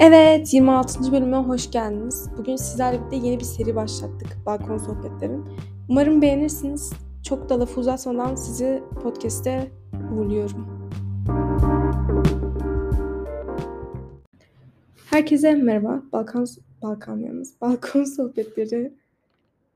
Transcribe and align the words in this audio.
Evet, 0.00 0.54
26. 0.54 1.12
bölüme 1.12 1.36
hoş 1.36 1.70
geldiniz. 1.70 2.30
Bugün 2.38 2.56
sizlerle 2.56 2.98
birlikte 2.98 3.16
yeni 3.16 3.38
bir 3.38 3.44
seri 3.44 3.76
başlattık. 3.76 4.28
Balkon 4.46 4.78
sohbetlerim. 4.78 5.44
Umarım 5.88 6.22
beğenirsiniz. 6.22 6.92
Çok 7.22 7.48
da 7.48 7.60
lafı 7.60 7.80
uzatmadan 7.80 8.34
sizi 8.34 8.82
podcast'te 9.02 9.72
uğurluyorum. 10.12 10.66
Herkese 15.10 15.54
merhaba. 15.54 16.02
Balkan 16.12 16.46
Balkan 16.82 17.18
yalnız. 17.18 17.54
Balkon 17.60 18.04
sohbetleri 18.04 18.92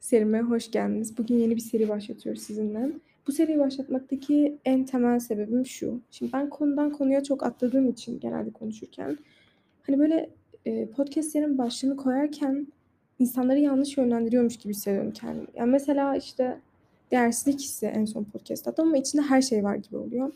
serime 0.00 0.40
hoş 0.40 0.70
geldiniz. 0.70 1.18
Bugün 1.18 1.38
yeni 1.38 1.56
bir 1.56 1.60
seri 1.60 1.88
başlatıyoruz 1.88 2.42
sizinle. 2.42 2.92
Bu 3.26 3.32
seriyi 3.32 3.58
başlatmaktaki 3.58 4.58
en 4.64 4.84
temel 4.84 5.20
sebebim 5.20 5.66
şu. 5.66 6.00
Şimdi 6.10 6.32
ben 6.32 6.50
konudan 6.50 6.90
konuya 6.92 7.24
çok 7.24 7.42
atladığım 7.42 7.88
için 7.88 8.20
genelde 8.20 8.50
konuşurken 8.50 9.18
Hani, 9.86 9.98
böyle, 9.98 10.30
eee, 10.66 10.86
podcast'lerin 10.86 11.58
başlığını 11.58 11.96
koyarken 11.96 12.66
insanları 13.18 13.58
yanlış 13.58 13.96
yönlendiriyormuş 13.96 14.56
gibi 14.56 14.72
hissediyorum 14.72 15.12
kendimi. 15.12 15.46
Yani, 15.56 15.70
mesela, 15.70 16.16
işte, 16.16 16.58
değersizlik 17.10 17.60
hissi 17.60 17.86
en 17.86 18.04
son 18.04 18.24
podcast 18.24 18.68
attım 18.68 18.88
ama 18.88 18.96
içinde 18.96 19.22
her 19.22 19.42
şey 19.42 19.64
var 19.64 19.76
gibi 19.76 19.96
oluyor. 19.96 20.32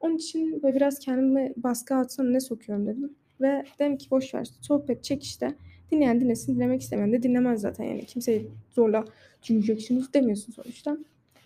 Onun 0.00 0.16
için, 0.16 0.62
böyle, 0.62 0.76
biraz 0.76 0.98
kendimi 0.98 1.52
baskı 1.56 1.94
altına 1.94 2.30
ne 2.30 2.40
sokuyorum 2.40 2.86
dedim 2.86 3.12
ve 3.40 3.64
dedim 3.78 3.96
ki 3.96 4.10
boş 4.10 4.34
ver, 4.34 4.48
sohbet 4.60 5.04
çek, 5.04 5.22
işte. 5.22 5.54
Dinleyen 5.90 6.20
dinlesin, 6.20 6.54
dinlemek 6.54 6.82
istemeyen 6.82 7.12
de 7.12 7.22
dinlemez 7.22 7.60
zaten, 7.60 7.84
yani. 7.84 8.04
Kimseyi 8.04 8.48
zorla 8.70 9.04
dinleyeceksiniz 9.48 10.14
demiyorsun 10.14 10.52
sonuçta. 10.52 10.96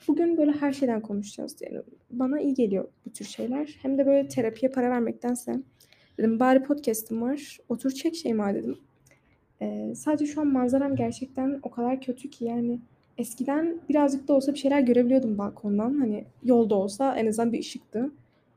Bugün, 0.09 0.37
böyle, 0.37 0.53
her 0.53 0.73
şeyden 0.73 1.01
konuşacağız. 1.01 1.57
Yani, 1.61 1.83
bana 2.11 2.41
iyi 2.41 2.55
geliyor 2.55 2.89
bu 3.07 3.11
tür 3.11 3.25
şeyler. 3.25 3.79
Hem 3.83 3.99
de, 3.99 4.07
böyle, 4.07 4.29
terapiye 4.29 4.73
para 4.73 4.91
vermektense 4.91 5.57
Dedim 6.19 6.41
bari 6.41 6.63
podcast'im 6.63 7.23
var. 7.23 7.59
Otur 7.69 7.91
çek 7.91 8.17
Şeyma 8.17 8.55
dedim. 8.55 8.79
Ee, 9.63 9.93
sadece 9.97 10.27
şu 10.27 10.41
an 10.41 10.47
manzaram 10.47 10.97
gerçekten 10.97 11.61
o 11.63 11.71
kadar 11.71 12.01
kötü 12.01 12.31
ki 12.31 12.45
yani 12.45 12.81
eskiden 13.19 13.81
birazcık 13.89 14.29
da 14.29 14.35
olsa 14.35 14.53
bir 14.53 14.59
şeyler 14.59 14.81
görebiliyordum 14.81 15.39
balkondan. 15.39 15.99
Hani 15.99 16.25
yolda 16.45 16.75
olsa 16.75 17.17
en 17.17 17.27
azından 17.27 17.53
bir 17.53 17.61
ışıktı. 17.61 18.11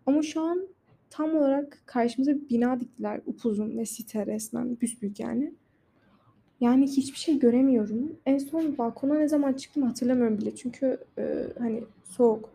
Ama 0.06 0.22
şu 0.22 0.42
an 0.42 0.68
tam 1.10 1.36
olarak 1.36 1.82
karşımıza 1.86 2.36
bir 2.36 2.50
bina 2.50 2.80
diktiler. 2.80 3.22
Upuzun 3.26 3.78
ve 3.78 3.86
site 3.86 4.26
resmen. 4.26 4.78
Büsbük 4.82 5.20
yani. 5.20 5.54
Yani 6.62 6.88
hiçbir 6.88 7.18
şey 7.18 7.40
göremiyorum. 7.40 8.16
En 8.26 8.38
son 8.38 8.78
balkona 8.78 9.18
ne 9.18 9.28
zaman 9.28 9.54
çıktım 9.54 9.84
hatırlamıyorum 9.84 10.38
bile. 10.38 10.56
Çünkü 10.56 10.98
e, 11.18 11.46
hani 11.60 11.84
soğuk. 12.04 12.50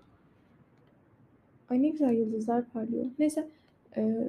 Ay 1.71 1.83
ne 1.83 1.89
güzel 1.89 2.13
yıldızlar 2.13 2.65
parlıyor. 2.65 3.07
Neyse. 3.19 3.49
E, 3.97 4.29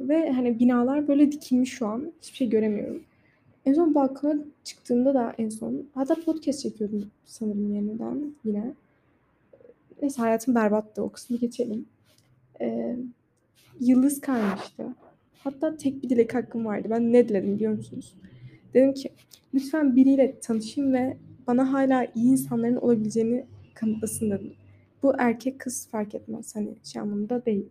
ve 0.00 0.30
hani 0.30 0.58
binalar 0.58 1.08
böyle 1.08 1.32
dikilmiş 1.32 1.72
şu 1.72 1.86
an. 1.86 2.12
Hiçbir 2.22 2.36
şey 2.36 2.48
göremiyorum. 2.48 3.02
En 3.66 3.74
son 3.74 3.94
balkona 3.94 4.38
çıktığımda 4.64 5.14
da 5.14 5.34
en 5.38 5.48
son 5.48 5.86
hatta 5.94 6.14
podcast 6.14 6.60
çekiyordum 6.60 7.10
sanırım 7.24 7.74
yeniden 7.74 8.34
yine. 8.44 8.74
Neyse 10.02 10.22
hayatım 10.22 10.54
berbattı 10.54 11.02
o 11.02 11.08
kısmı 11.08 11.36
geçelim. 11.36 11.86
Ee, 12.60 12.96
yıldız 13.80 14.20
kaymıştı. 14.20 14.86
Hatta 15.38 15.76
tek 15.76 16.02
bir 16.02 16.10
dilek 16.10 16.34
hakkım 16.34 16.64
vardı. 16.64 16.88
Ben 16.90 17.12
ne 17.12 17.28
diledim 17.28 17.54
biliyor 17.54 17.72
musunuz? 17.72 18.14
Dedim 18.74 18.94
ki 18.94 19.10
lütfen 19.54 19.96
biriyle 19.96 20.40
tanışayım 20.40 20.92
ve 20.92 21.16
bana 21.46 21.72
hala 21.72 22.04
iyi 22.04 22.32
insanların 22.32 22.76
olabileceğini 22.76 23.46
kanıtlasın 23.74 24.30
dedim. 24.30 24.52
Bu 25.02 25.14
erkek 25.18 25.58
kız 25.60 25.88
fark 25.88 26.14
etmez. 26.14 26.56
Hani 26.56 26.74
şey 26.84 27.02
anlamda 27.02 27.46
değil. 27.46 27.66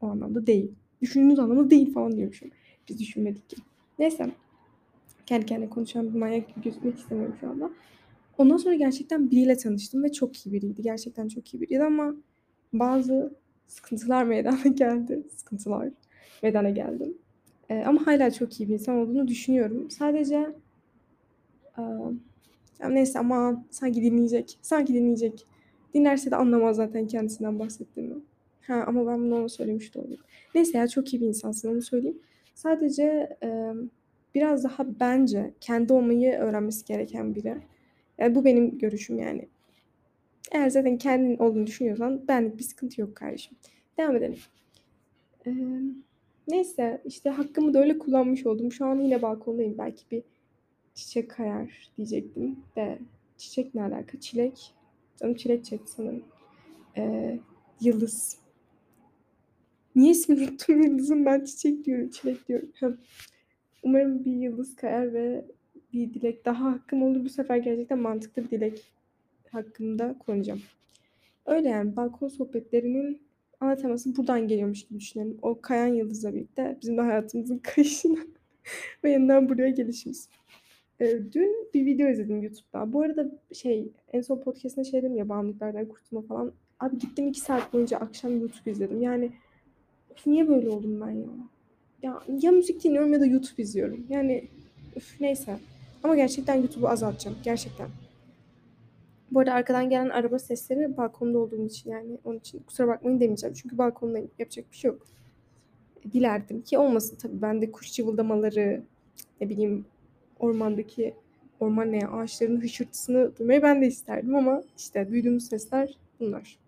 O 0.00 0.06
anlamda 0.06 0.46
değil 0.46 0.72
düşündüğünüz 1.02 1.38
anlamda 1.38 1.70
değil 1.70 1.94
falan 1.94 2.16
diyormuşum. 2.16 2.50
Biz 2.88 2.98
düşünmedik 2.98 3.48
ki. 3.50 3.56
Neyse. 3.98 4.30
Kendi 5.26 5.46
kendine 5.46 5.70
konuşan 5.70 6.14
bir 6.14 6.18
manyak 6.18 6.54
gibi 6.54 6.64
gözükmek 6.64 6.98
istemiyorum 6.98 7.36
şu 7.40 7.50
anda. 7.50 7.70
Ondan 8.38 8.56
sonra 8.56 8.74
gerçekten 8.74 9.30
biriyle 9.30 9.56
tanıştım 9.56 10.02
ve 10.02 10.12
çok 10.12 10.46
iyi 10.46 10.52
biriydi. 10.52 10.82
Gerçekten 10.82 11.28
çok 11.28 11.54
iyi 11.54 11.60
biriydi 11.60 11.84
ama 11.84 12.14
bazı 12.72 13.34
sıkıntılar 13.66 14.24
meydana 14.24 14.62
geldi. 14.74 15.22
Sıkıntılar 15.36 15.88
meydana 16.42 16.70
geldi. 16.70 17.12
Ee, 17.68 17.84
ama 17.86 18.06
hala 18.06 18.30
çok 18.30 18.60
iyi 18.60 18.68
bir 18.68 18.74
insan 18.74 18.96
olduğunu 18.96 19.28
düşünüyorum. 19.28 19.90
Sadece 19.90 20.54
e, 21.78 21.82
neyse 22.90 23.18
ama 23.18 23.64
sanki 23.70 24.02
dinleyecek. 24.02 24.58
Sanki 24.62 24.94
dinleyecek. 24.94 25.46
Dinlerse 25.94 26.30
de 26.30 26.36
anlamaz 26.36 26.76
zaten 26.76 27.06
kendisinden 27.06 27.58
bahsettiğimi. 27.58 28.14
Ha, 28.66 28.84
ama 28.86 29.06
ben 29.06 29.18
bunu 29.20 29.36
ona 29.38 29.48
söylemiş 29.48 29.94
de 29.94 29.98
olurum. 29.98 30.24
Neyse 30.54 30.78
ya 30.78 30.88
çok 30.88 31.14
iyi 31.14 31.20
bir 31.20 31.26
insansın 31.26 31.72
onu 31.72 31.82
söyleyeyim. 31.82 32.18
Sadece 32.54 33.36
e, 33.42 33.72
biraz 34.34 34.64
daha 34.64 34.86
bence 35.00 35.54
kendi 35.60 35.92
olmayı 35.92 36.32
öğrenmesi 36.32 36.84
gereken 36.84 37.34
biri. 37.34 37.56
Yani 38.18 38.34
bu 38.34 38.44
benim 38.44 38.78
görüşüm 38.78 39.18
yani. 39.18 39.48
Eğer 40.52 40.70
zaten 40.70 40.98
kendin 40.98 41.38
olduğunu 41.38 41.66
düşünüyorsan 41.66 42.28
benlik 42.28 42.58
bir 42.58 42.62
sıkıntı 42.62 43.00
yok 43.00 43.16
kardeşim. 43.16 43.56
Devam 43.98 44.16
edelim. 44.16 44.38
Ee, 45.46 45.52
neyse 46.48 47.02
işte 47.04 47.30
hakkımı 47.30 47.74
da 47.74 47.80
öyle 47.80 47.98
kullanmış 47.98 48.46
oldum. 48.46 48.72
Şu 48.72 48.86
an 48.86 49.00
yine 49.00 49.22
balkondayım. 49.22 49.78
Belki 49.78 50.04
bir 50.10 50.22
çiçek 50.94 51.30
kayar 51.30 51.90
diyecektim. 51.96 52.56
De 52.76 52.98
çiçek 53.36 53.74
ne 53.74 53.82
alaka? 53.82 54.20
Çilek. 54.20 54.74
Canım 55.20 55.34
çilek 55.34 55.64
çekti 55.64 55.92
sanırım. 55.92 56.24
Ee, 56.96 57.38
yıldız. 57.80 58.45
Niye 59.96 60.12
ismini 60.12 60.42
unuttum 60.42 60.82
yıldızın? 60.82 61.26
Ben 61.26 61.44
çiçek 61.44 61.84
diyorum, 61.84 62.10
çilek 62.10 62.48
diyorum. 62.48 62.98
Umarım 63.82 64.24
bir 64.24 64.32
yıldız 64.32 64.76
kayar 64.76 65.14
ve 65.14 65.44
bir 65.92 66.14
dilek 66.14 66.44
daha 66.44 66.72
hakkım 66.72 67.02
olur. 67.02 67.24
Bu 67.24 67.28
sefer 67.28 67.56
gerçekten 67.56 67.98
mantıklı 67.98 68.44
bir 68.44 68.50
dilek 68.50 68.82
hakkında 69.50 70.16
kullanacağım. 70.18 70.62
Öyle 71.46 71.68
yani 71.68 71.96
balkon 71.96 72.28
sohbetlerinin 72.28 73.22
ana 73.60 73.76
teması 73.76 74.16
buradan 74.16 74.48
geliyormuş 74.48 74.86
gibi 74.86 75.00
düşünelim. 75.00 75.38
O 75.42 75.60
kayan 75.60 75.86
yıldızla 75.86 76.34
birlikte 76.34 76.78
bizim 76.82 76.96
de 76.96 77.00
hayatımızın 77.00 77.58
kayışını 77.62 78.26
ve 79.04 79.10
yeniden 79.10 79.48
buraya 79.48 79.70
gelişimiz. 79.70 80.28
Ee, 81.00 81.18
dün 81.32 81.68
bir 81.74 81.86
video 81.86 82.08
izledim 82.08 82.42
YouTube'da. 82.42 82.92
Bu 82.92 83.02
arada 83.02 83.30
şey 83.52 83.88
en 84.12 84.20
son 84.20 84.40
podcast'ında 84.40 84.84
şey 84.84 85.02
dedim 85.02 85.16
ya 85.16 85.28
bağımlılıklardan 85.28 85.88
kurtulma 85.88 86.22
falan. 86.22 86.52
Abi 86.80 86.98
gittim 86.98 87.28
iki 87.28 87.40
saat 87.40 87.72
boyunca 87.72 87.98
akşam 87.98 88.40
YouTube 88.40 88.70
izledim. 88.70 89.02
Yani 89.02 89.30
niye 90.26 90.48
böyle 90.48 90.68
oldum 90.68 91.00
ben 91.00 91.10
ya? 91.10 91.28
Ya 92.02 92.22
ya 92.40 92.50
müzik 92.50 92.84
dinliyorum 92.84 93.12
ya 93.12 93.20
da 93.20 93.26
YouTube 93.26 93.62
izliyorum. 93.62 94.06
Yani 94.08 94.48
üf, 94.96 95.20
neyse. 95.20 95.58
Ama 96.02 96.16
gerçekten 96.16 96.54
YouTube'u 96.54 96.88
azaltacağım. 96.88 97.36
Gerçekten. 97.44 97.88
Bu 99.30 99.40
arada 99.40 99.52
arkadan 99.52 99.90
gelen 99.90 100.08
araba 100.08 100.38
sesleri 100.38 100.96
balkonda 100.96 101.38
olduğum 101.38 101.66
için 101.66 101.90
yani 101.90 102.18
onun 102.24 102.38
için 102.38 102.58
kusura 102.58 102.88
bakmayın 102.88 103.20
demeyeceğim. 103.20 103.54
Çünkü 103.54 103.78
balkonda 103.78 104.18
yapacak 104.38 104.64
bir 104.72 104.76
şey 104.76 104.90
yok. 104.90 105.06
Dilerdim 106.12 106.62
ki 106.62 106.78
olmasın 106.78 107.16
tabii. 107.16 107.42
Ben 107.42 107.62
de 107.62 107.72
kuş 107.72 107.92
cıvıldamaları 107.92 108.82
ne 109.40 109.48
bileyim 109.48 109.84
ormandaki 110.38 111.14
orman 111.60 111.92
ne 111.92 112.06
ağaçların 112.06 112.60
hışırtısını 112.60 113.36
duymayı 113.38 113.62
ben 113.62 113.82
de 113.82 113.86
isterdim 113.86 114.36
ama 114.36 114.62
işte 114.78 115.08
duyduğumuz 115.10 115.48
sesler 115.48 115.98
bunlar. 116.20 116.58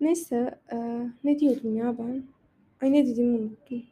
Neyse, 0.00 0.58
eee, 0.72 1.10
ne 1.24 1.38
diyordum 1.38 1.76
ya 1.76 1.98
ben? 1.98 2.22
Ay 2.82 2.92
ne 2.92 3.06
dediğimi 3.06 3.38
unuttum. 3.38 3.82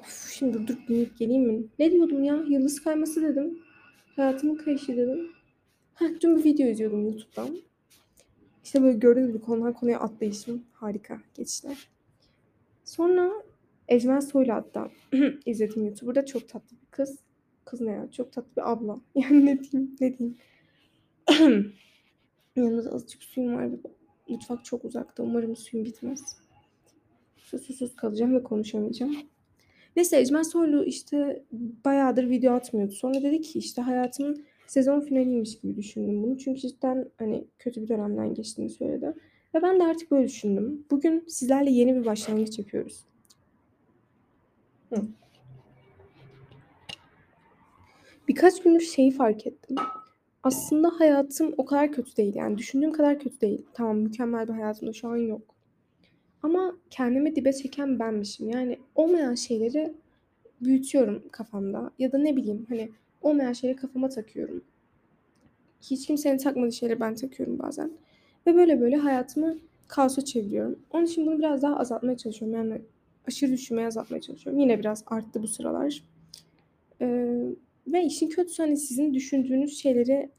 Of, 0.00 0.30
şimdi 0.30 0.68
dur 0.68 0.76
dinleyip 0.88 1.18
geleyim 1.18 1.42
mi? 1.42 1.64
Ne 1.78 1.92
diyordum 1.92 2.24
ya? 2.24 2.44
Yıldız 2.48 2.82
kayması 2.82 3.22
dedim. 3.22 3.58
Hayatımın 4.16 4.54
kayışı 4.54 4.96
dedim. 4.96 5.30
Heh, 5.94 6.20
dün 6.20 6.36
bir 6.36 6.44
video 6.44 6.66
izliyordum 6.66 7.04
YouTube'dan. 7.04 7.56
İşte 8.64 8.82
böyle 8.82 8.98
gördüğünüz 8.98 9.28
gibi 9.28 9.40
konudan 9.40 9.72
konuya 9.72 10.00
atlayışım. 10.00 10.62
Harika 10.72 11.20
geçişler. 11.34 11.88
Sonra 12.84 13.32
Ecmen 13.88 14.20
Soylu 14.20 14.52
hatta 14.52 14.90
izlediğim 15.46 15.86
YouTuber'da 15.88 16.26
çok 16.26 16.48
tatlı 16.48 16.76
bir 16.76 16.90
kız. 16.90 17.18
Kız 17.64 17.80
ne 17.80 17.90
ya? 17.92 18.10
Çok 18.10 18.32
tatlı 18.32 18.56
bir 18.56 18.72
abla. 18.72 19.00
Yani 19.14 19.46
ne 19.46 19.60
diyeyim 19.60 19.96
ne 20.00 20.18
diyeyim. 20.18 20.36
Yanımda 22.56 22.90
azıcık 22.90 23.22
suyum 23.22 23.54
var. 23.54 23.72
Bir 23.72 23.78
Mutfak 24.28 24.64
çok 24.64 24.84
uzakta. 24.84 25.22
Umarım 25.22 25.56
suyum 25.56 25.86
bitmez. 25.86 26.36
Susuz 27.36 27.96
kalacağım 27.96 28.34
ve 28.34 28.42
konuşamayacağım. 28.42 29.16
Neyse 29.96 30.20
Ecmen 30.20 30.42
Soylu 30.42 30.84
işte 30.84 31.44
bayağıdır 31.84 32.30
video 32.30 32.54
atmıyordu. 32.54 32.92
Sonra 32.92 33.22
dedi 33.22 33.40
ki 33.40 33.58
işte 33.58 33.82
hayatımın 33.82 34.44
sezon 34.66 35.00
finaliymiş 35.00 35.60
gibi 35.60 35.76
düşündüm 35.76 36.22
bunu. 36.22 36.38
Çünkü 36.38 36.60
cidden 36.60 37.10
hani 37.18 37.44
kötü 37.58 37.82
bir 37.82 37.88
dönemden 37.88 38.34
geçtiğini 38.34 38.70
söyledi. 38.70 39.14
Ve 39.54 39.62
ben 39.62 39.80
de 39.80 39.84
artık 39.84 40.10
böyle 40.10 40.28
düşündüm. 40.28 40.86
Bugün 40.90 41.24
sizlerle 41.28 41.70
yeni 41.70 41.96
bir 41.96 42.04
başlangıç 42.04 42.58
yapıyoruz. 42.58 43.04
Hı. 44.90 45.02
Birkaç 48.28 48.62
gündür 48.62 48.80
şeyi 48.80 49.10
fark 49.10 49.46
ettim 49.46 49.76
aslında 50.46 50.90
hayatım 50.98 51.54
o 51.56 51.64
kadar 51.64 51.92
kötü 51.92 52.16
değil. 52.16 52.34
Yani 52.34 52.58
düşündüğüm 52.58 52.92
kadar 52.92 53.18
kötü 53.18 53.40
değil. 53.40 53.66
Tamam 53.74 53.98
mükemmel 53.98 54.48
bir 54.48 54.52
hayatım 54.52 54.88
da 54.88 54.92
şu 54.92 55.08
an 55.08 55.16
yok. 55.16 55.54
Ama 56.42 56.76
kendimi 56.90 57.36
dibe 57.36 57.52
çeken 57.52 57.98
benmişim. 57.98 58.48
Yani 58.48 58.78
olmayan 58.94 59.34
şeyleri 59.34 59.94
büyütüyorum 60.60 61.22
kafamda 61.32 61.90
ya 61.98 62.12
da 62.12 62.18
ne 62.18 62.36
bileyim 62.36 62.66
hani 62.68 62.90
olmayan 63.22 63.52
şeyleri 63.52 63.78
kafama 63.78 64.08
takıyorum. 64.08 64.64
Hiç 65.82 66.06
kimsenin 66.06 66.38
takmadığı 66.38 66.72
şeyleri 66.72 67.00
ben 67.00 67.14
takıyorum 67.14 67.58
bazen. 67.58 67.92
Ve 68.46 68.54
böyle 68.54 68.80
böyle 68.80 68.96
hayatımı 68.96 69.56
kaosa 69.88 70.24
çeviriyorum. 70.24 70.78
Onun 70.90 71.04
için 71.04 71.26
bunu 71.26 71.38
biraz 71.38 71.62
daha 71.62 71.76
azaltmaya 71.76 72.16
çalışıyorum. 72.16 72.58
Yani 72.58 72.82
aşırı 73.28 73.52
düşünmeyi 73.52 73.86
azaltmaya 73.86 74.20
çalışıyorum. 74.20 74.60
Yine 74.60 74.78
biraz 74.78 75.04
arttı 75.06 75.42
bu 75.42 75.48
sıralar. 75.48 76.02
Ee, 77.00 77.42
ve 77.86 78.04
işin 78.04 78.28
kötüsü 78.28 78.62
hani 78.62 78.76
sizin 78.76 79.14
düşündüğünüz 79.14 79.78
şeyleri 79.78 80.30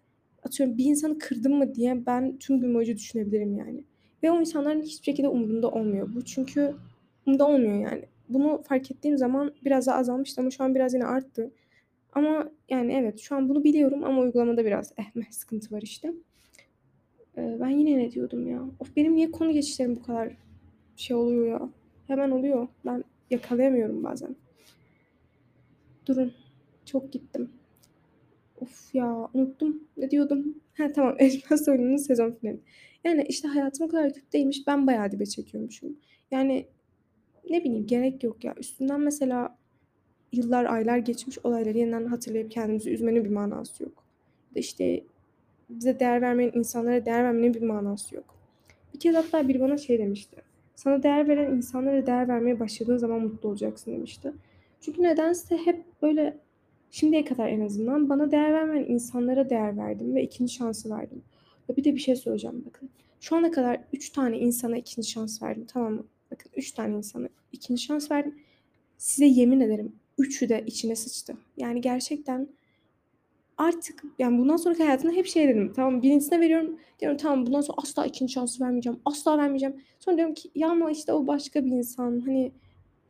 atıyorum 0.44 0.78
bir 0.78 0.86
insanı 0.86 1.18
kırdım 1.20 1.54
mı 1.54 1.76
diye 1.76 2.06
ben 2.06 2.38
tüm 2.38 2.60
gün 2.60 2.74
boyunca 2.74 2.96
düşünebilirim 2.96 3.58
yani. 3.58 3.84
Ve 4.24 4.32
o 4.32 4.40
insanların 4.40 4.82
hiçbir 4.82 5.06
şekilde 5.06 5.28
umurunda 5.28 5.70
olmuyor 5.70 6.16
bu. 6.16 6.26
Çünkü 6.26 6.76
umurunda 7.26 7.48
olmuyor 7.48 7.92
yani. 7.92 8.06
Bunu 8.30 8.62
fark 8.64 8.92
ettiğim 8.92 9.18
zaman 9.18 9.54
biraz 9.66 9.88
daha 9.88 9.98
azalmıştı 9.98 10.42
ama 10.42 10.50
şu 10.50 10.64
an 10.64 10.76
biraz 10.76 10.94
yine 10.94 11.06
arttı. 11.06 11.52
Ama 12.14 12.52
yani 12.70 12.94
evet 12.94 13.20
şu 13.20 13.36
an 13.36 13.50
bunu 13.50 13.64
biliyorum 13.64 14.04
ama 14.04 14.22
uygulamada 14.22 14.66
biraz 14.66 14.94
eh 14.98 15.32
sıkıntı 15.32 15.76
var 15.76 15.82
işte. 15.82 16.14
Ee, 17.38 17.58
ben 17.60 17.70
yine 17.70 17.98
ne 17.98 18.12
diyordum 18.12 18.48
ya? 18.48 18.62
Of 18.80 18.96
benim 18.96 19.16
niye 19.16 19.32
konu 19.32 19.52
geçişlerim 19.52 19.96
bu 19.96 20.04
kadar 20.04 20.38
şey 20.96 21.16
oluyor 21.16 21.48
ya? 21.48 21.70
Hemen 22.08 22.32
oluyor. 22.32 22.68
Ben 22.86 23.04
yakalayamıyorum 23.30 24.04
bazen. 24.04 24.36
Durun. 26.08 26.34
Çok 26.88 27.13
gittim. 27.13 27.50
Of 28.62 28.95
ya 28.95 29.30
unuttum. 29.34 29.84
Ne 29.98 30.12
diyordum? 30.12 30.56
Ha 30.78 30.92
tamam 30.95 31.16
Ejder 31.19 31.57
Soylu'nun 31.57 31.98
sezon 31.98 32.31
finali. 32.31 32.60
Yani 33.04 33.25
işte 33.30 33.48
hayatım 33.48 33.88
o 33.88 33.89
kadar 33.89 34.13
kötüymiş. 34.13 34.68
Ben 34.68 34.88
bayağı 34.88 35.12
dibe 35.12 35.25
çekiyormuşum. 35.25 35.98
Yani 36.31 36.66
ne 37.50 37.63
bileyim 37.63 37.88
gerek 37.88 38.24
yok 38.24 38.44
ya. 38.44 38.56
Üstünden 38.57 39.01
mesela 39.01 39.57
yıllar 40.31 40.66
aylar 40.66 40.98
geçmiş 40.98 41.45
olayları 41.45 41.78
yeniden 41.78 42.06
hatırlayıp 42.06 42.51
kendimizi 42.51 42.90
üzmenin 42.90 43.25
bir 43.25 43.30
manası 43.30 43.83
yok. 43.83 44.04
İşte 44.56 45.04
bize 45.69 46.00
değer 46.00 46.22
vermeyen 46.22 46.51
insanlara 46.56 47.06
değer 47.06 47.24
vermenin 47.24 47.54
bir 47.54 47.62
manası 47.62 48.16
yok. 48.16 48.36
Bir 48.94 49.00
kez 49.00 49.16
hatta 49.16 49.48
biri 49.48 49.60
bana 49.60 49.78
şey 49.78 50.00
demişti. 50.00 50.42
Sana 50.75 51.04
değer 51.04 51.28
veren 51.28 51.51
insanlara 51.51 52.07
değer 52.07 52.28
vermeye 52.28 52.60
başladığın 52.60 52.98
zaman 52.98 53.22
mutlu 53.22 53.50
olacaksın 53.50 53.92
demişti. 53.92 54.33
Çünkü 54.81 55.04
nedense 55.04 55.57
hep 55.57 55.83
böyle 56.01 56.38
şimdiye 56.92 57.25
kadar 57.25 57.48
en 57.50 57.62
azından 57.62 58.10
bana 58.10 58.31
değer 58.31 58.54
vermeyen 58.54 58.86
insanlara 58.86 59.50
değer 59.50 59.78
verdim 59.78 60.16
ve 60.16 60.24
ikinci 60.24 60.54
şansı 60.54 60.89
verdim. 60.89 61.22
Ve 61.69 61.75
bir 61.75 61.84
de 61.84 61.95
bir 61.95 62.00
şey 62.00 62.16
söyleyeceğim 62.16 62.63
bakın. 62.66 62.89
Şu 63.19 63.36
ana 63.36 63.51
kadar 63.51 63.80
üç 63.94 64.10
tane 64.10 64.39
insana 64.39 64.78
ikinci 64.78 65.10
şans 65.10 65.44
verdim 65.44 65.66
tamam 65.74 65.94
mı? 65.94 66.04
Bakın 66.31 66.51
üç 66.56 66.72
tane 66.72 66.98
insana 66.98 67.30
ikinci 67.51 67.81
şans 67.81 68.12
verdim. 68.12 68.36
Size 68.98 69.25
yemin 69.25 69.60
ederim 69.60 69.92
üçü 70.18 70.50
de 70.50 70.63
içine 70.68 70.95
sıçtı. 70.95 71.38
Yani 71.57 71.81
gerçekten 71.81 72.48
artık 73.57 74.04
yani 74.19 74.38
bundan 74.38 74.57
sonraki 74.57 74.83
hayatımda 74.83 75.16
hep 75.16 75.28
şey 75.28 75.48
dedim. 75.48 75.74
Tamam 75.75 76.01
birincisine 76.01 76.40
veriyorum. 76.40 76.78
Diyorum 77.00 77.18
tamam 77.18 77.45
bundan 77.45 77.62
sonra 77.62 77.78
asla 77.81 78.06
ikinci 78.06 78.33
şansı 78.33 78.63
vermeyeceğim. 78.63 79.00
Asla 79.06 79.38
vermeyeceğim. 79.38 79.75
Sonra 80.00 80.18
diyorum 80.18 80.33
ki 80.33 80.50
ya 80.56 80.69
ama 80.69 80.92
işte 80.92 81.13
o 81.13 81.28
başka 81.28 81.66
bir 81.66 81.72
insan. 81.72 82.19
Hani 82.25 82.51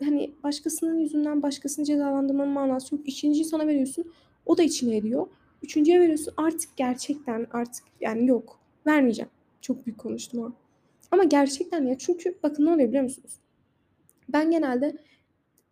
hani 0.03 0.33
başkasının 0.43 0.99
yüzünden 0.99 1.41
başkasını 1.41 1.85
cezalandırmanın 1.85 2.51
manası 2.51 2.95
yok. 2.95 3.09
İkinciyi 3.09 3.45
sana 3.45 3.67
veriyorsun. 3.67 4.11
O 4.45 4.57
da 4.57 4.63
içine 4.63 4.97
ediyor. 4.97 5.27
Üçüncüye 5.63 5.99
veriyorsun. 5.99 6.33
Artık 6.37 6.77
gerçekten 6.77 7.47
artık 7.51 7.83
yani 8.01 8.27
yok. 8.27 8.59
Vermeyeceğim. 8.85 9.31
Çok 9.61 9.85
büyük 9.85 9.99
konuştum 9.99 10.43
ha. 10.43 10.53
Ama 11.11 11.23
gerçekten 11.23 11.85
ya 11.85 11.97
çünkü 11.97 12.37
bakın 12.43 12.65
ne 12.65 12.73
oluyor 12.73 12.87
biliyor 12.87 13.03
musunuz? 13.03 13.31
Ben 14.29 14.51
genelde 14.51 14.97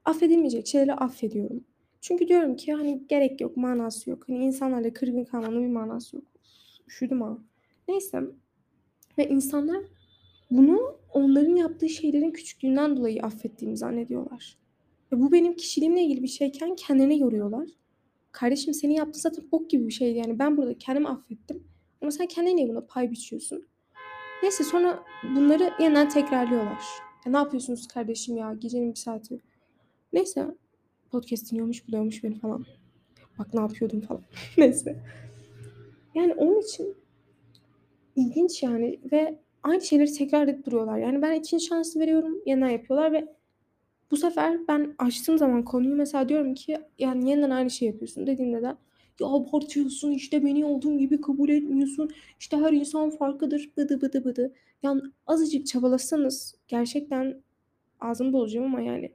affedilmeyecek 0.05 0.67
şeyleri 0.67 0.93
affediyorum. 0.93 1.63
Çünkü 2.01 2.27
diyorum 2.27 2.55
ki 2.55 2.73
hani 2.73 3.07
gerek 3.07 3.41
yok, 3.41 3.57
manası 3.57 4.09
yok. 4.09 4.29
Hani 4.29 4.45
insanlarla 4.45 4.93
kırgın 4.93 5.23
kalmanın 5.23 5.63
bir 5.63 5.73
manası 5.73 6.15
yok. 6.15 6.25
Üşüdüm 6.87 7.21
ha. 7.21 7.37
Neyse. 7.87 8.21
Ve 9.17 9.29
insanlar 9.29 9.83
bunu 10.51 10.97
onların 11.15 11.55
yaptığı 11.55 11.89
şeylerin 11.89 12.31
küçüklüğünden 12.31 12.97
dolayı 12.97 13.21
affettiğimi 13.21 13.77
zannediyorlar. 13.77 14.57
Ve 15.11 15.19
bu 15.19 15.31
benim 15.31 15.55
kişiliğimle 15.55 16.01
ilgili 16.03 16.23
bir 16.23 16.27
şeyken 16.27 16.75
kendine 16.75 17.15
yoruyorlar. 17.15 17.69
Kardeşim 18.31 18.73
senin 18.73 18.93
yaptığın 18.93 19.19
zaten 19.19 19.51
bok 19.51 19.69
gibi 19.69 19.87
bir 19.87 19.93
şeydi 19.93 20.17
yani. 20.17 20.39
Ben 20.39 20.57
burada 20.57 20.77
kendimi 20.77 21.07
affettim. 21.07 21.63
Ama 22.01 22.11
sen 22.11 22.27
kendine 22.27 22.55
niye 22.55 22.69
buna 22.69 22.81
pay 22.81 23.11
biçiyorsun? 23.11 23.67
Neyse 24.43 24.63
sonra 24.63 25.03
bunları 25.35 25.73
yeniden 25.79 26.09
tekrarlıyorlar. 26.09 26.83
Ya 27.25 27.31
ne 27.31 27.37
yapıyorsunuz 27.37 27.87
kardeşim 27.87 28.37
ya 28.37 28.53
gecenin 28.53 28.89
bir 28.89 28.99
saati. 28.99 29.41
Neyse 30.13 30.47
podcast 31.11 31.51
dinliyormuş 31.51 31.87
buluyormuş 31.87 32.23
beni 32.23 32.39
falan. 32.39 32.65
Bak 33.39 33.53
ne 33.53 33.61
yapıyordum 33.61 34.01
falan. 34.01 34.23
Neyse. 34.57 35.03
Yani 36.15 36.33
onun 36.33 36.61
için 36.61 36.95
ilginç 38.15 38.63
yani 38.63 38.99
ve 39.11 39.44
aynı 39.65 39.81
şeyleri 39.81 40.13
tekrar 40.13 40.47
edip 40.47 40.65
duruyorlar. 40.65 40.97
Yani 40.97 41.21
ben 41.21 41.33
ikinci 41.33 41.65
şansı 41.65 41.99
veriyorum 41.99 42.41
yeniden 42.45 42.69
yapıyorlar 42.69 43.11
ve 43.11 43.35
bu 44.11 44.17
sefer 44.17 44.67
ben 44.67 44.95
açtığım 44.97 45.37
zaman 45.37 45.65
konuyu 45.65 45.95
mesela 45.95 46.29
diyorum 46.29 46.53
ki 46.53 46.77
yani 46.99 47.29
yeniden 47.29 47.49
aynı 47.49 47.69
şey 47.69 47.87
yapıyorsun 47.87 48.27
dediğimde 48.27 48.61
de 48.61 48.75
ya 49.19 49.27
abartıyorsun 49.27 50.11
işte 50.11 50.45
beni 50.45 50.65
olduğum 50.65 50.97
gibi 50.97 51.21
kabul 51.21 51.49
etmiyorsun 51.49 52.09
işte 52.39 52.57
her 52.57 52.73
insan 52.73 53.09
farklıdır 53.09 53.71
bıdı 53.77 54.01
bıdı 54.01 54.25
bıdı. 54.25 54.53
Yani 54.83 55.01
azıcık 55.27 55.67
çabalasanız 55.67 56.55
gerçekten 56.67 57.41
ağzımı 57.99 58.33
bozacağım 58.33 58.65
ama 58.65 58.81
yani 58.81 59.11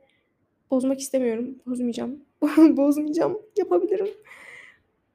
bozmak 0.71 1.01
istemiyorum. 1.01 1.59
Bozmayacağım. 1.67 2.25
Bozmayacağım. 2.77 3.39
Yapabilirim. 3.59 4.09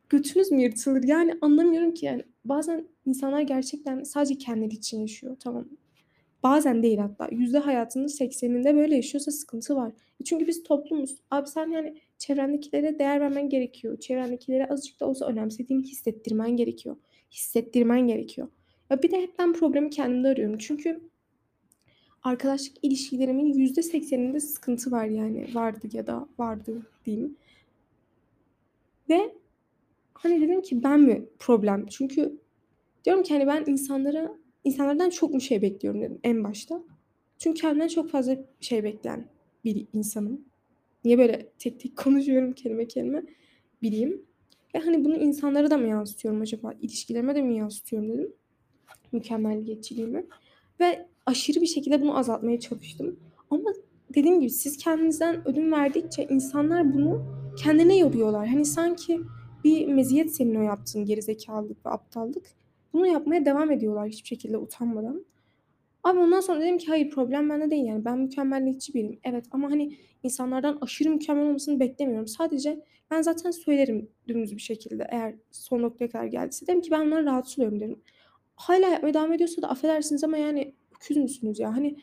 Götünüz 0.10 0.52
mü 0.52 0.62
yırtılır? 0.62 1.04
Yani 1.04 1.34
anlamıyorum 1.42 1.94
ki 1.94 2.06
yani. 2.06 2.24
Bazen 2.46 2.88
insanlar 3.06 3.42
gerçekten 3.42 4.04
sadece 4.04 4.38
kendileri 4.38 4.74
için 4.74 5.00
yaşıyor. 5.00 5.38
Tamam 5.40 5.66
Bazen 6.46 6.84
değil 6.84 6.98
hatta. 6.98 7.28
Yüzde 7.32 7.60
hayatının 7.60 8.08
sekseninde 8.08 8.76
böyle 8.76 8.96
yaşıyorsa 8.96 9.32
sıkıntı 9.32 9.76
var. 9.76 9.92
Çünkü 10.26 10.48
biz 10.48 10.64
toplumuz. 10.64 11.16
Abi 11.32 11.48
sen 11.48 11.70
yani 11.72 11.98
çevrendekilere 12.18 13.00
değer 13.00 13.22
vermen 13.22 13.50
gerekiyor. 13.50 14.00
Çevrendekilere 14.00 14.68
azıcık 14.68 15.00
da 15.00 15.08
olsa 15.08 15.26
önemsediğini 15.28 15.84
hissettirmen 15.84 16.58
gerekiyor. 16.58 16.96
Hissettirmen 17.32 18.08
gerekiyor. 18.08 18.48
Ya 18.90 19.04
bir 19.04 19.12
de 19.12 19.22
hep 19.22 19.40
ben 19.40 19.54
problemi 19.54 19.90
kendimde 19.90 20.28
arıyorum. 20.28 20.58
Çünkü 20.58 21.02
arkadaşlık 22.24 22.78
ilişkilerimin 22.82 23.54
yüzde 23.54 23.84
sekseninde 23.84 24.40
sıkıntı 24.40 24.92
var 24.92 25.06
yani. 25.06 25.48
Vardı 25.54 25.88
ya 25.94 26.08
da 26.08 26.28
vardı 26.38 26.82
diyeyim. 27.06 27.38
Ve 29.10 29.36
hani 30.26 30.42
dedim 30.42 30.62
ki 30.62 30.84
ben 30.84 31.00
mi 31.00 31.26
problem? 31.40 31.86
Çünkü 31.90 32.40
diyorum 33.06 33.24
ki 33.24 33.34
hani 33.34 33.48
ben 33.48 33.64
insanlara 33.68 34.38
insanlardan 34.64 35.10
çok 35.10 35.34
mu 35.34 35.42
şey 35.42 35.62
bekliyorum 35.62 36.02
dedim 36.02 36.20
en 36.24 36.44
başta. 36.44 36.84
Çünkü 37.38 37.62
kendimden 37.62 37.88
çok 37.88 38.10
fazla 38.10 38.38
şey 38.60 38.84
bekleyen 38.84 39.28
bir 39.66 39.88
insanım. 39.94 40.42
Niye 41.06 41.18
böyle 41.18 41.50
tek 41.60 41.80
tek 41.80 41.98
konuşuyorum 41.98 42.54
kelime 42.54 42.88
kelime 42.88 43.24
bileyim. 43.82 44.22
Ve 44.76 44.80
hani 44.80 45.06
bunu 45.06 45.16
insanlara 45.16 45.70
da 45.70 45.78
mı 45.78 45.88
yansıtıyorum 45.88 46.42
acaba? 46.42 46.74
İlişkilerime 46.82 47.36
de 47.36 47.42
mi 47.42 47.58
yansıtıyorum 47.58 48.10
dedim. 48.10 48.34
Mükemmelliyetçiliğimi. 49.12 50.26
Ve 50.80 51.08
aşırı 51.26 51.62
bir 51.62 51.66
şekilde 51.66 52.02
bunu 52.02 52.18
azaltmaya 52.18 52.60
çalıştım. 52.60 53.20
Ama 53.50 53.74
dediğim 54.16 54.40
gibi 54.40 54.50
siz 54.50 54.78
kendinizden 54.78 55.48
ödün 55.48 55.72
verdikçe 55.72 56.28
insanlar 56.30 56.94
bunu 56.94 57.26
kendine 57.58 57.98
yoruyorlar. 57.98 58.48
Hani 58.48 58.66
sanki 58.66 59.20
bir 59.66 59.88
meziyet 59.88 60.36
senin 60.36 60.56
o 60.56 60.62
yaptığın 60.62 61.06
gerizekalılık 61.06 61.86
ve 61.86 61.90
aptallık. 61.90 62.46
Bunu 62.94 63.08
yapmaya 63.08 63.46
devam 63.46 63.72
ediyorlar 63.72 64.10
hiçbir 64.10 64.28
şekilde 64.28 64.58
utanmadan. 64.58 65.26
Abi 66.04 66.20
ondan 66.20 66.40
sonra 66.40 66.62
dedim 66.62 66.78
ki 66.78 66.88
hayır 66.88 67.10
problem 67.10 67.50
bende 67.50 67.72
değil 67.72 67.86
yani 67.86 68.06
ben 68.06 68.18
mükemmelliyetçi 68.18 68.94
biriyim. 68.94 69.20
Evet 69.24 69.46
ama 69.52 69.72
hani 69.72 69.98
insanlardan 70.24 70.78
aşırı 70.82 71.10
mükemmel 71.10 71.46
olmasını 71.46 71.80
beklemiyorum. 71.80 72.28
Sadece 72.28 72.84
ben 73.12 73.22
zaten 73.22 73.52
söylerim 73.52 74.10
dümdüz 74.28 74.56
bir 74.56 74.62
şekilde 74.62 75.08
eğer 75.10 75.36
son 75.52 75.82
noktaya 75.82 76.10
kadar 76.10 76.26
geldiyse. 76.26 76.68
Dedim 76.68 76.82
ki 76.82 76.92
ben 76.92 77.06
bundan 77.06 77.26
rahatsız 77.26 77.60
oluyorum 77.60 77.80
dedim. 77.80 78.00
Hala 78.56 78.88
yapmaya 78.88 79.14
devam 79.14 79.34
ediyorsa 79.34 79.62
da 79.62 79.70
affedersiniz 79.70 80.24
ama 80.24 80.38
yani 80.38 80.74
öküz 80.96 81.18
müsünüz 81.18 81.60
ya? 81.60 81.76
Hani 81.76 81.98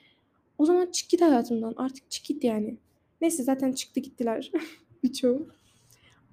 o 0.59 0.65
zaman 0.65 0.87
çık 0.87 1.11
git 1.11 1.21
hayatımdan. 1.21 1.75
Artık 1.77 2.11
çık 2.11 2.25
git 2.25 2.45
yani. 2.45 2.77
Neyse 3.21 3.43
zaten 3.43 3.73
çıktı 3.73 4.01
gittiler 4.01 4.53
birçoğu. 5.03 5.49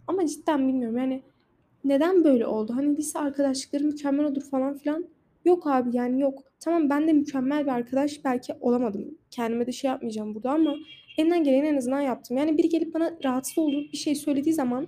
Ama 0.10 0.28
cidden 0.28 0.68
bilmiyorum 0.68 0.98
yani 0.98 1.22
neden 1.84 2.24
böyle 2.24 2.48
oldu? 2.48 2.74
Hani 2.76 2.98
lise 2.98 3.20
arkadaşlıkları 3.20 3.84
mükemmel 3.84 4.26
olur 4.26 4.42
falan 4.42 4.78
filan. 4.78 5.06
Yok 5.46 5.68
abi 5.68 5.98
yani 5.98 6.22
yok. 6.22 6.44
Tamam 6.60 6.90
ben 6.90 7.08
de 7.08 7.14
mükemmel 7.14 7.64
bir 7.64 7.72
arkadaş 7.72 8.26
belki 8.26 8.54
olamadım. 8.62 9.18
Kendime 9.32 9.68
de 9.68 9.72
şey 9.72 9.90
yapmayacağım 9.92 10.36
burada 10.36 10.52
ama 10.52 10.76
elinden 11.18 11.44
geleni 11.44 11.68
en 11.68 11.78
azından 11.78 12.02
yaptım. 12.02 12.38
Yani 12.38 12.58
biri 12.58 12.70
gelip 12.70 12.94
bana 12.94 13.18
rahatsız 13.24 13.58
olduğu 13.58 13.82
bir 13.92 13.98
şey 13.98 14.16
söylediği 14.16 14.54
zaman 14.54 14.88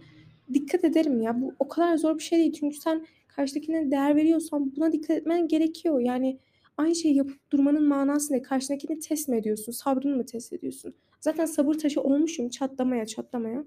dikkat 0.53 0.83
ederim 0.83 1.21
ya. 1.21 1.41
Bu 1.41 1.53
o 1.59 1.67
kadar 1.67 1.97
zor 1.97 2.17
bir 2.17 2.23
şey 2.23 2.39
değil. 2.39 2.53
Çünkü 2.53 2.77
sen 2.77 3.05
karşıdakine 3.27 3.91
değer 3.91 4.15
veriyorsan 4.15 4.75
buna 4.75 4.91
dikkat 4.91 5.17
etmen 5.17 5.47
gerekiyor. 5.47 5.99
Yani 5.99 6.39
aynı 6.77 6.95
şeyi 6.95 7.15
yapıp 7.15 7.51
durmanın 7.51 7.87
manası 7.87 8.33
ne? 8.33 8.41
Karşındakini 8.41 8.99
test 8.99 9.29
mi 9.29 9.37
ediyorsun? 9.37 9.71
Sabrını 9.71 10.15
mı 10.15 10.25
test 10.25 10.53
ediyorsun? 10.53 10.93
Zaten 11.19 11.45
sabır 11.45 11.73
taşı 11.73 12.01
olmuşum 12.01 12.49
çatlamaya 12.49 13.05
çatlamaya. 13.05 13.63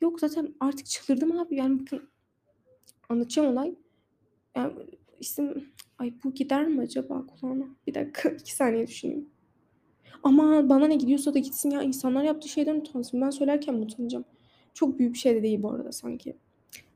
Yok 0.00 0.20
zaten 0.20 0.54
artık 0.60 0.86
çıldırdım 0.86 1.38
abi. 1.38 1.56
Yani 1.56 1.80
bakın 1.80 2.08
anlatacağım 3.08 3.52
olay. 3.52 3.74
Yani 4.56 4.72
isim 5.20 5.68
ay 5.98 6.12
bu 6.24 6.34
gider 6.34 6.66
mi 6.66 6.80
acaba 6.80 7.26
kulağına? 7.26 7.66
Bir 7.86 7.94
dakika 7.94 8.28
iki 8.40 8.54
saniye 8.54 8.86
düşüneyim. 8.86 9.28
Ama 10.22 10.68
bana 10.68 10.86
ne 10.86 10.96
gidiyorsa 10.96 11.34
da 11.34 11.38
gitsin 11.38 11.70
ya. 11.70 11.82
İnsanlar 11.82 12.22
yaptığı 12.22 12.48
şeyden 12.48 12.76
utansın. 12.76 13.20
Ben 13.20 13.30
söylerken 13.30 13.74
mi 13.74 13.80
utanacağım? 13.80 14.24
Çok 14.74 14.98
büyük 14.98 15.14
bir 15.14 15.18
şey 15.18 15.34
de 15.34 15.42
değil 15.42 15.62
bu 15.62 15.70
arada 15.70 15.92
sanki. 15.92 16.36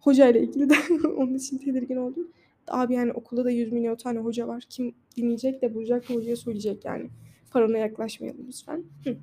Hoca 0.01 0.29
ile 0.29 0.43
ilgili 0.43 0.71
de 0.71 0.75
onun 1.09 1.35
için 1.35 1.59
tedirgin 1.59 1.97
oldum. 1.97 2.29
Abi 2.69 2.95
yani 2.95 3.13
okulda 3.13 3.45
da 3.45 3.51
100 3.51 3.73
milyon 3.73 3.97
tane 3.97 4.19
hoca 4.19 4.49
var. 4.49 4.65
Kim 4.69 4.95
dinleyecek 5.17 5.63
de 5.63 5.75
bulacak 5.75 6.09
da 6.09 6.15
hocaya 6.15 6.37
söyleyecek 6.37 6.85
yani. 6.85 7.11
Parona 7.51 7.79
yaklaşmayalım 7.79 8.47
lütfen. 8.49 8.85
Hı. 9.05 9.17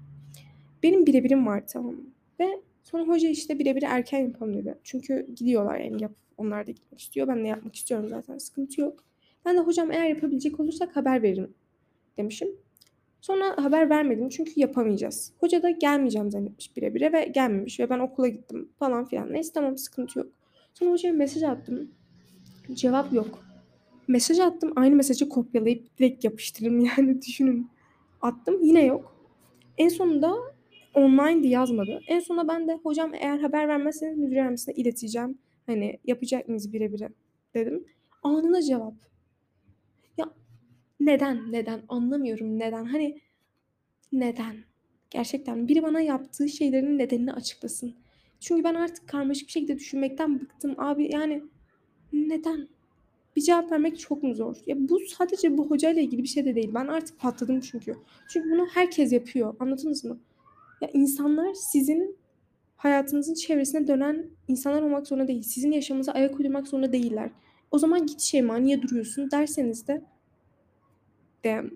Benim 0.83 1.05
birebirim 1.05 1.47
var 1.47 1.63
tamam 1.67 1.93
mı? 1.93 2.05
Ve 2.39 2.61
sonra 2.91 3.03
hoca 3.07 3.29
işte 3.29 3.59
birebir 3.59 3.83
erken 3.83 4.19
yapalım 4.19 4.53
dedi. 4.53 4.77
Çünkü 4.83 5.27
gidiyorlar 5.35 5.79
yani 5.79 6.03
yap. 6.03 6.11
Onlar 6.37 6.67
da 6.67 6.71
gitmek 6.71 6.99
istiyor. 7.01 7.27
Ben 7.27 7.43
de 7.43 7.47
yapmak 7.47 7.75
istiyorum 7.75 8.09
zaten. 8.09 8.37
Sıkıntı 8.37 8.81
yok. 8.81 9.03
Ben 9.45 9.57
de 9.57 9.59
hocam 9.59 9.91
eğer 9.91 10.09
yapabilecek 10.09 10.59
olursak 10.59 10.95
haber 10.95 11.21
veririm 11.21 11.53
demişim. 12.17 12.49
Sonra 13.21 13.63
haber 13.63 13.89
vermedim 13.89 14.29
çünkü 14.29 14.51
yapamayacağız. 14.55 15.33
Hoca 15.39 15.63
da 15.63 15.69
gelmeyeceğim 15.69 16.31
zannetmiş 16.31 16.77
birebire 16.77 17.13
ve 17.13 17.25
gelmemiş 17.25 17.79
ve 17.79 17.89
ben 17.89 17.99
okula 17.99 18.27
gittim 18.27 18.69
falan 18.79 19.05
filan. 19.05 19.33
Neyse 19.33 19.51
tamam 19.53 19.77
sıkıntı 19.77 20.19
yok. 20.19 20.27
Sonra 20.73 20.91
hocaya 20.91 21.13
mesaj 21.13 21.43
attım. 21.43 21.91
Cevap 22.73 23.13
yok. 23.13 23.43
Mesaj 24.07 24.39
attım 24.39 24.73
aynı 24.75 24.95
mesajı 24.95 25.29
kopyalayıp 25.29 25.97
direkt 25.97 26.23
yapıştırırım 26.23 26.79
yani 26.79 27.21
düşünün. 27.27 27.69
Attım 28.21 28.63
yine 28.63 28.85
yok. 28.85 29.15
En 29.77 29.89
sonunda 29.89 30.35
online 30.93 31.43
diye 31.43 31.53
yazmadı. 31.53 32.01
En 32.07 32.19
sonunda 32.19 32.47
ben 32.47 32.67
de 32.67 32.73
hocam 32.73 33.13
eğer 33.13 33.39
haber 33.39 33.67
vermezseniz 33.67 34.17
müdür 34.17 34.35
yardımcısına 34.35 34.73
ileteceğim. 34.73 35.37
Hani 35.65 35.99
yapacak 36.05 36.47
mıyız 36.47 36.73
birebire 36.73 37.09
dedim. 37.53 37.85
Anında 38.23 38.61
cevap. 38.61 38.93
Ya 40.17 40.25
neden? 40.99 41.51
Neden? 41.51 41.81
Anlamıyorum 41.89 42.59
neden. 42.59 42.85
Hani 42.85 43.21
neden? 44.11 44.55
Gerçekten 45.09 45.67
biri 45.67 45.83
bana 45.83 46.01
yaptığı 46.01 46.49
şeylerin 46.49 46.97
nedenini 46.97 47.33
açıklasın. 47.33 47.95
Çünkü 48.39 48.63
ben 48.63 48.73
artık 48.73 49.07
karmaşık 49.07 49.47
bir 49.47 49.51
şekilde 49.51 49.79
düşünmekten 49.79 50.39
bıktım. 50.39 50.75
Abi 50.77 51.09
yani 51.13 51.43
neden? 52.13 52.67
Bir 53.35 53.41
cevap 53.41 53.71
vermek 53.71 53.99
çok 53.99 54.23
mu 54.23 54.35
zor? 54.35 54.55
Ya 54.67 54.75
bu 54.89 54.99
sadece 54.99 55.57
bu 55.57 55.69
hocayla 55.69 56.01
ilgili 56.01 56.23
bir 56.23 56.27
şey 56.27 56.45
de 56.45 56.55
değil. 56.55 56.71
Ben 56.73 56.87
artık 56.87 57.19
patladım 57.19 57.59
çünkü. 57.59 57.95
Çünkü 58.29 58.51
bunu 58.51 58.67
herkes 58.73 59.11
yapıyor. 59.13 59.55
Anladınız 59.59 60.03
mı? 60.03 60.19
Ya 60.81 60.89
insanlar 60.93 61.53
sizin 61.53 62.17
hayatınızın 62.77 63.33
çevresine 63.33 63.87
dönen 63.87 64.29
insanlar 64.47 64.81
olmak 64.81 65.07
zorunda 65.07 65.27
değil. 65.27 65.43
Sizin 65.43 65.71
yaşamınıza 65.71 66.11
ayak 66.11 66.39
uydurmak 66.39 66.67
zorunda 66.67 66.91
değiller. 66.91 67.29
O 67.71 67.79
zaman 67.79 68.05
git 68.05 68.21
Şeyma 68.21 68.57
niye 68.57 68.81
duruyorsun 68.81 69.31
derseniz 69.31 69.87
de 69.87 70.01
damn. 71.45 71.71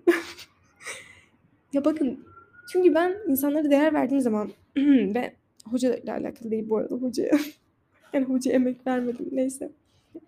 ya 1.72 1.84
bakın 1.84 2.24
çünkü 2.72 2.94
ben 2.94 3.16
insanlara 3.28 3.70
değer 3.70 3.94
verdiğim 3.94 4.20
zaman 4.20 4.52
ve 5.14 5.34
hoca 5.70 5.96
ile 5.96 6.12
alakalı 6.12 6.50
değil 6.50 6.68
bu 6.68 6.76
arada 6.76 6.94
hocaya. 6.94 7.38
yani 8.12 8.24
hoca 8.24 8.52
emek 8.52 8.86
vermedim 8.86 9.28
neyse. 9.32 9.70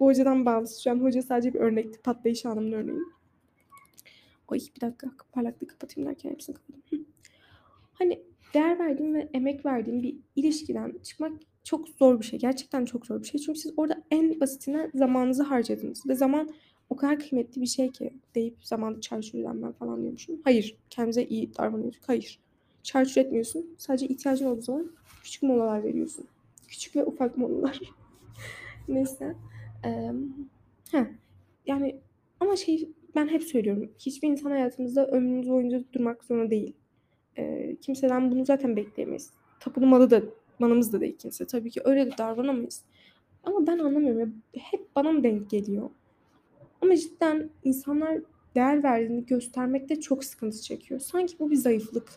Bu 0.00 0.06
hocadan 0.06 0.46
bağlısı 0.46 0.82
şu 0.82 0.90
an. 0.90 1.00
Hoca 1.00 1.22
sadece 1.22 1.54
bir 1.54 1.60
örnekti. 1.60 2.00
Patlayış 2.02 2.46
anımın 2.46 2.72
örneği. 2.72 2.98
Ay 4.48 4.58
bir 4.76 4.80
dakika 4.80 5.10
parlaklığı 5.32 5.66
kapatayım 5.66 6.10
derken 6.10 6.30
hepsini 6.30 6.56
kapattım. 6.56 7.06
hani 7.94 8.22
değer 8.56 8.78
verdiğim 8.78 9.14
ve 9.14 9.28
emek 9.34 9.66
verdiğim 9.66 10.02
bir 10.02 10.16
ilişkiden 10.36 10.94
çıkmak 11.02 11.32
çok 11.64 11.88
zor 11.88 12.20
bir 12.20 12.24
şey. 12.24 12.38
Gerçekten 12.38 12.84
çok 12.84 13.06
zor 13.06 13.22
bir 13.22 13.26
şey. 13.26 13.40
Çünkü 13.40 13.58
siz 13.58 13.72
orada 13.76 14.02
en 14.10 14.40
basitinden 14.40 14.90
zamanınızı 14.94 15.42
harcadınız. 15.42 16.06
Ve 16.06 16.14
zaman 16.14 16.50
o 16.90 16.96
kadar 16.96 17.18
kıymetli 17.18 17.60
bir 17.60 17.66
şey 17.66 17.92
ki 17.92 18.10
deyip 18.34 18.56
zamanı 18.62 19.00
çarçur 19.00 19.44
ben 19.44 19.72
falan 19.72 20.00
diyormuşum. 20.00 20.40
Hayır. 20.44 20.76
Kendimize 20.90 21.24
iyi 21.24 21.54
davranıyorduk. 21.54 22.02
Hayır. 22.06 22.38
Çarçur 22.82 23.20
etmiyorsun. 23.20 23.66
Sadece 23.78 24.06
ihtiyacın 24.06 24.46
olduğu 24.46 24.62
zaman 24.62 24.90
küçük 25.24 25.42
molalar 25.42 25.84
veriyorsun. 25.84 26.24
Küçük 26.68 26.96
ve 26.96 27.04
ufak 27.04 27.38
molalar. 27.38 27.80
Neyse. 28.88 29.36
Ee. 29.84 30.12
Yani 31.66 31.96
ama 32.40 32.56
şey 32.56 32.88
ben 33.14 33.28
hep 33.28 33.42
söylüyorum. 33.42 33.90
Hiçbir 33.98 34.28
insan 34.28 34.50
hayatımızda 34.50 35.06
ömrümüz 35.06 35.48
boyunca 35.48 35.84
durmak 35.92 36.24
zorunda 36.24 36.50
değil. 36.50 36.72
Ee, 37.38 37.76
kimseden 37.82 38.30
bunu 38.30 38.44
zaten 38.44 38.76
bekleyemeyiz. 38.76 39.30
Tapulu 39.60 39.86
malı 39.86 40.10
da 40.10 40.22
manımız 40.58 40.92
da 40.92 41.00
değil 41.00 41.16
kimse. 41.18 41.46
Tabii 41.46 41.70
ki 41.70 41.80
öyle 41.84 42.06
de 42.06 42.18
davranamayız. 42.18 42.84
Ama 43.44 43.66
ben 43.66 43.78
anlamıyorum. 43.78 44.20
Ya, 44.20 44.62
hep 44.62 44.96
bana 44.96 45.12
mı 45.12 45.24
denk 45.24 45.50
geliyor? 45.50 45.90
Ama 46.82 46.96
cidden 46.96 47.50
insanlar 47.64 48.20
değer 48.54 48.82
verdiğini 48.82 49.26
göstermekte 49.26 50.00
çok 50.00 50.24
sıkıntı 50.24 50.62
çekiyor. 50.62 51.00
Sanki 51.00 51.38
bu 51.38 51.50
bir 51.50 51.56
zayıflık. 51.56 52.12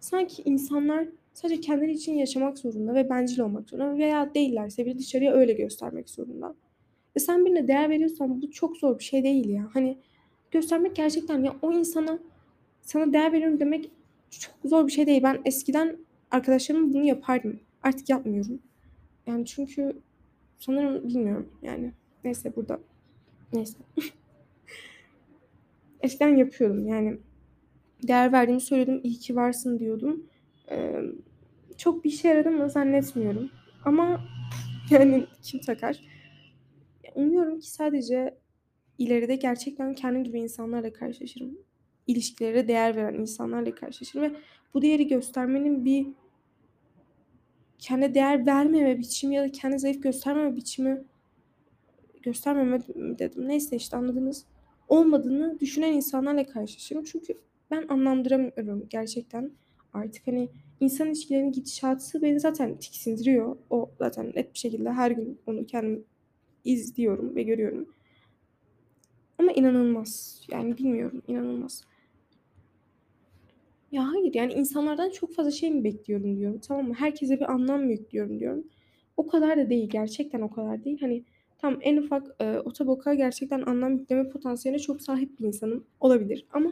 Sanki 0.00 0.42
insanlar 0.44 1.08
sadece 1.34 1.60
kendileri 1.60 1.92
için 1.92 2.14
yaşamak 2.14 2.58
zorunda 2.58 2.94
ve 2.94 3.10
bencil 3.10 3.40
olmak 3.40 3.70
zorunda 3.70 3.98
veya 3.98 4.34
değillerse 4.34 4.86
bile 4.86 4.98
dışarıya 4.98 5.32
öyle 5.32 5.52
göstermek 5.52 6.10
zorunda. 6.10 6.54
Ve 7.16 7.20
sen 7.20 7.44
birine 7.44 7.68
değer 7.68 7.90
veriyorsan 7.90 8.42
bu 8.42 8.50
çok 8.50 8.76
zor 8.76 8.98
bir 8.98 9.04
şey 9.04 9.24
değil 9.24 9.48
ya. 9.48 9.68
Hani 9.72 9.98
göstermek 10.50 10.96
gerçekten 10.96 11.44
ya 11.44 11.56
o 11.62 11.72
insana 11.72 12.18
sana 12.82 13.12
değer 13.12 13.32
veriyorum 13.32 13.60
demek 13.60 13.90
çok 14.30 14.54
zor 14.64 14.86
bir 14.86 14.92
şey 14.92 15.06
değil. 15.06 15.22
Ben 15.22 15.40
eskiden 15.44 15.96
arkadaşlarım 16.30 16.92
bunu 16.92 17.04
yapardım. 17.04 17.60
Artık 17.82 18.08
yapmıyorum. 18.08 18.58
Yani 19.26 19.46
çünkü 19.46 20.00
sanırım 20.58 21.08
bilmiyorum 21.08 21.48
yani. 21.62 21.92
Neyse 22.24 22.56
burada. 22.56 22.80
Neyse. 23.52 23.78
eskiden 26.00 26.36
yapıyordum 26.36 26.86
yani. 26.86 27.18
Değer 28.02 28.32
verdiğimi 28.32 28.60
söyledim. 28.60 29.00
İyi 29.02 29.18
ki 29.18 29.36
varsın 29.36 29.78
diyordum. 29.78 30.26
Ee, 30.70 31.02
çok 31.76 32.04
bir 32.04 32.10
şey 32.10 32.30
yaradı 32.30 32.50
mı 32.50 32.70
zannetmiyorum. 32.70 33.50
Ama 33.84 34.20
yani 34.90 35.26
kim 35.42 35.60
takar? 35.60 36.00
Umuyorum 37.14 37.60
ki 37.60 37.70
sadece 37.70 38.38
ileride 38.98 39.36
gerçekten 39.36 39.94
kendim 39.94 40.24
gibi 40.24 40.40
insanlarla 40.40 40.92
karşılaşırım. 40.92 41.58
İlişkilere 42.06 42.68
değer 42.68 42.96
veren 42.96 43.14
insanlarla 43.14 43.74
karşılaşırım 43.74 44.24
ve 44.24 44.36
bu 44.74 44.82
değeri 44.82 45.08
göstermenin 45.08 45.84
bir 45.84 46.06
kendi 47.78 48.14
değer 48.14 48.46
vermeme 48.46 48.98
biçimi 48.98 49.34
ya 49.34 49.44
da 49.44 49.52
kendi 49.52 49.78
zayıf 49.78 50.02
göstermeme 50.02 50.56
biçimi 50.56 51.04
göstermeme 52.22 52.80
dedim. 52.96 53.48
Neyse 53.48 53.76
işte 53.76 53.96
anladınız. 53.96 54.44
Olmadığını 54.88 55.60
düşünen 55.60 55.92
insanlarla 55.92 56.46
karşılaşırım. 56.46 57.04
Çünkü 57.04 57.34
ben 57.70 57.88
anlamdıramıyorum 57.88 58.86
gerçekten. 58.90 59.50
Artık 59.92 60.26
hani 60.26 60.48
insan 60.80 61.08
ilişkilerinin 61.08 61.52
gidişatı 61.52 62.22
beni 62.22 62.40
zaten 62.40 62.76
tiksindiriyor. 62.76 63.56
O 63.70 63.90
zaten 63.98 64.32
net 64.36 64.54
bir 64.54 64.58
şekilde 64.58 64.92
her 64.92 65.10
gün 65.10 65.38
onu 65.46 65.66
kendim 65.66 66.04
izliyorum 66.64 67.36
ve 67.36 67.42
görüyorum. 67.42 67.88
Ama 69.38 69.52
inanılmaz. 69.52 70.42
Yani 70.50 70.78
bilmiyorum 70.78 71.22
inanılmaz. 71.28 71.82
Ya 73.96 74.12
hayır 74.12 74.34
yani 74.34 74.52
insanlardan 74.52 75.10
çok 75.10 75.34
fazla 75.34 75.50
şey 75.50 75.70
mi 75.70 75.84
bekliyorum 75.84 76.38
diyorum 76.38 76.60
tamam 76.68 76.88
mı? 76.88 76.94
Herkese 76.94 77.40
bir 77.40 77.52
anlam 77.52 77.84
mı 77.84 77.92
yüklüyorum 77.92 78.40
diyorum. 78.40 78.64
O 79.16 79.26
kadar 79.26 79.56
da 79.58 79.70
değil 79.70 79.88
gerçekten 79.88 80.40
o 80.40 80.50
kadar 80.50 80.84
değil. 80.84 81.00
Hani 81.00 81.24
tam 81.58 81.78
en 81.82 81.96
ufak 81.96 82.36
e, 82.40 82.58
otoboka 82.58 83.14
gerçekten 83.14 83.62
anlam 83.62 83.98
yükleme 83.98 84.28
potansiyeline 84.28 84.82
çok 84.82 85.02
sahip 85.02 85.40
bir 85.40 85.44
insanım 85.44 85.86
olabilir. 86.00 86.46
Ama 86.52 86.70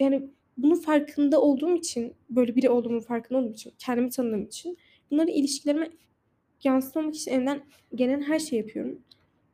yani 0.00 0.28
bunun 0.58 0.74
farkında 0.74 1.40
olduğum 1.40 1.76
için 1.76 2.14
böyle 2.30 2.56
biri 2.56 2.70
olduğumun 2.70 3.00
farkında 3.00 3.38
olduğum 3.38 3.52
için 3.52 3.72
kendimi 3.78 4.10
tanıdığım 4.10 4.42
için 4.42 4.78
bunları 5.10 5.30
ilişkilerime 5.30 5.90
yansıtmamak 6.64 7.14
için 7.14 7.30
elimden 7.30 7.62
gelen 7.94 8.22
her 8.22 8.38
şeyi 8.38 8.58
yapıyorum. 8.58 8.98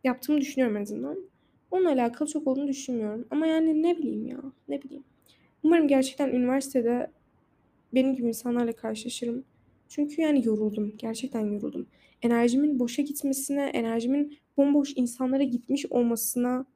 Yaptığımı 0.05 0.41
düşünüyorum 0.41 0.77
en 0.77 0.83
azından. 0.83 1.19
Onunla 1.71 1.93
alakalı 1.93 2.29
çok 2.29 2.47
olduğunu 2.47 2.69
düşünmüyorum. 2.69 3.27
Ama 3.31 3.47
yani 3.47 3.83
ne 3.83 3.99
bileyim 3.99 4.27
ya. 4.27 4.41
Ne 4.69 4.83
bileyim. 4.83 5.05
Umarım 5.63 5.89
gerçekten 5.89 6.29
üniversitede 6.29 7.11
benim 7.95 8.15
gibi 8.15 8.29
insanlarla 8.29 8.73
karşılaşırım. 8.73 9.45
Çünkü 9.89 10.23
yani 10.23 10.47
yoruldum. 10.47 10.95
Gerçekten 10.99 11.41
yoruldum. 11.41 11.87
Enerjimin 12.23 12.79
boşa 12.79 13.03
gitmesine, 13.03 13.65
enerjimin 13.65 14.39
bomboş 14.57 14.93
insanlara 14.97 15.43
gitmiş 15.43 15.87
olmasına 15.87 16.67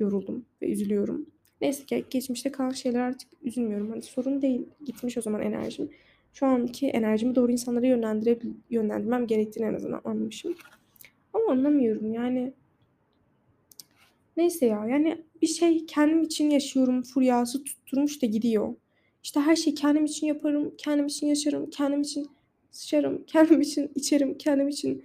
yoruldum 0.00 0.44
ve 0.62 0.70
üzülüyorum. 0.70 1.26
Neyse 1.60 1.84
ki 1.84 2.04
geçmişte 2.10 2.52
kalan 2.52 2.70
şeyler 2.70 3.00
artık 3.00 3.28
üzülmüyorum. 3.42 3.90
Hani 3.90 4.02
sorun 4.02 4.42
değil. 4.42 4.66
Gitmiş 4.84 5.18
o 5.18 5.20
zaman 5.20 5.42
enerjim. 5.42 5.90
Şu 6.32 6.46
anki 6.46 6.88
enerjimi 6.88 7.34
doğru 7.34 7.52
insanlara 7.52 7.86
yönlendire, 7.86 8.38
yönlendirmem 8.70 9.26
gerektiğini 9.26 9.66
en 9.66 9.74
azından 9.74 10.00
anlamışım. 10.04 10.54
Ama 11.32 11.52
anlamıyorum 11.52 12.12
yani 12.12 12.52
Neyse 14.38 14.66
ya 14.66 14.86
yani 14.86 15.24
bir 15.42 15.46
şey 15.46 15.86
kendim 15.86 16.22
için 16.22 16.50
yaşıyorum 16.50 17.02
furyası 17.02 17.64
tutturmuş 17.64 18.22
da 18.22 18.26
gidiyor. 18.26 18.74
İşte 19.22 19.40
her 19.40 19.56
şeyi 19.56 19.74
kendim 19.74 20.04
için 20.04 20.26
yaparım, 20.26 20.74
kendim 20.78 21.06
için 21.06 21.26
yaşarım, 21.26 21.70
kendim 21.70 22.00
için 22.00 22.28
sıçarım, 22.70 23.24
kendim 23.26 23.60
için 23.60 23.90
içerim, 23.94 24.38
kendim 24.38 24.68
için 24.68 25.04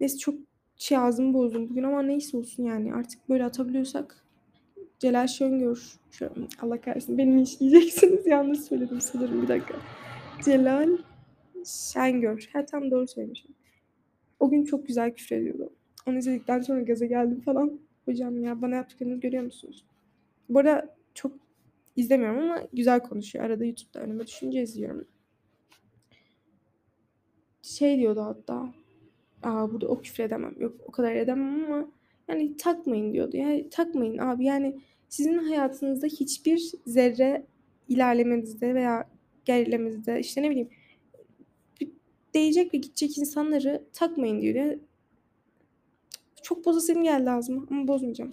neyse 0.00 0.18
çok 0.18 0.34
şey 0.76 0.98
ağzımı 0.98 1.34
bozdum 1.34 1.68
bugün 1.68 1.82
ama 1.82 2.02
neyse 2.02 2.36
olsun 2.36 2.64
yani 2.64 2.94
artık 2.94 3.28
böyle 3.28 3.44
atabiliyorsak 3.44 4.24
Celal 4.98 5.26
Şöngör 5.26 5.98
şu, 6.10 6.30
Allah 6.62 6.80
kahretsin 6.80 7.18
beni 7.18 7.42
işleyeceksiniz 7.42 8.26
yanlış 8.26 8.60
söyledim 8.60 9.00
sanırım 9.00 9.42
bir 9.42 9.48
dakika. 9.48 9.74
Celal 10.44 10.98
Şengör. 11.64 12.50
Ha 12.52 12.66
tam 12.66 12.90
doğru 12.90 13.06
söylemişim. 13.06 13.54
O 14.40 14.50
gün 14.50 14.64
çok 14.64 14.86
güzel 14.86 15.14
küfür 15.14 15.36
ediyordu. 15.36 15.72
Onu 16.06 16.18
izledikten 16.18 16.60
sonra 16.60 16.82
gaza 16.82 17.06
geldim 17.06 17.40
falan. 17.40 17.80
Hocam 18.04 18.42
ya 18.42 18.62
bana 18.62 18.74
yaptıklarınızı 18.74 19.20
görüyor 19.20 19.42
musunuz? 19.42 19.84
Bu 20.48 20.58
arada 20.58 20.96
çok 21.14 21.32
izlemiyorum 21.96 22.38
ama 22.38 22.62
güzel 22.72 23.00
konuşuyor. 23.00 23.44
Arada 23.44 23.64
YouTube'da 23.64 24.00
önüme 24.00 24.26
düşünce 24.26 24.62
izliyorum. 24.62 25.08
Şey 27.62 27.98
diyordu 27.98 28.22
hatta. 28.22 28.74
Aa 29.42 29.72
burada 29.72 29.88
o 29.88 30.00
küfür 30.00 30.24
edemem. 30.24 30.54
Yok 30.58 30.80
o 30.86 30.92
kadar 30.92 31.14
edemem 31.14 31.64
ama 31.64 31.88
yani 32.28 32.56
takmayın 32.56 33.12
diyordu. 33.12 33.36
Yani 33.36 33.70
takmayın 33.70 34.18
abi 34.18 34.44
yani 34.44 34.80
sizin 35.08 35.38
hayatınızda 35.38 36.06
hiçbir 36.06 36.72
zerre 36.86 37.46
ilerlemenizde 37.88 38.74
veya 38.74 39.08
gerilemenizde 39.44 40.20
işte 40.20 40.42
ne 40.42 40.50
bileyim 40.50 40.68
değecek 42.34 42.74
ve 42.74 42.78
gidecek 42.78 43.18
insanları 43.18 43.84
takmayın 43.92 44.40
diyor. 44.40 44.54
Yani 44.54 44.78
çok 46.44 46.64
bozaselim 46.66 47.02
geldi 47.02 47.30
ağzıma 47.30 47.66
ama 47.70 47.88
bozmayacağım. 47.88 48.32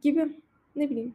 Gibi. 0.00 0.40
Ne 0.76 0.90
bileyim. 0.90 1.14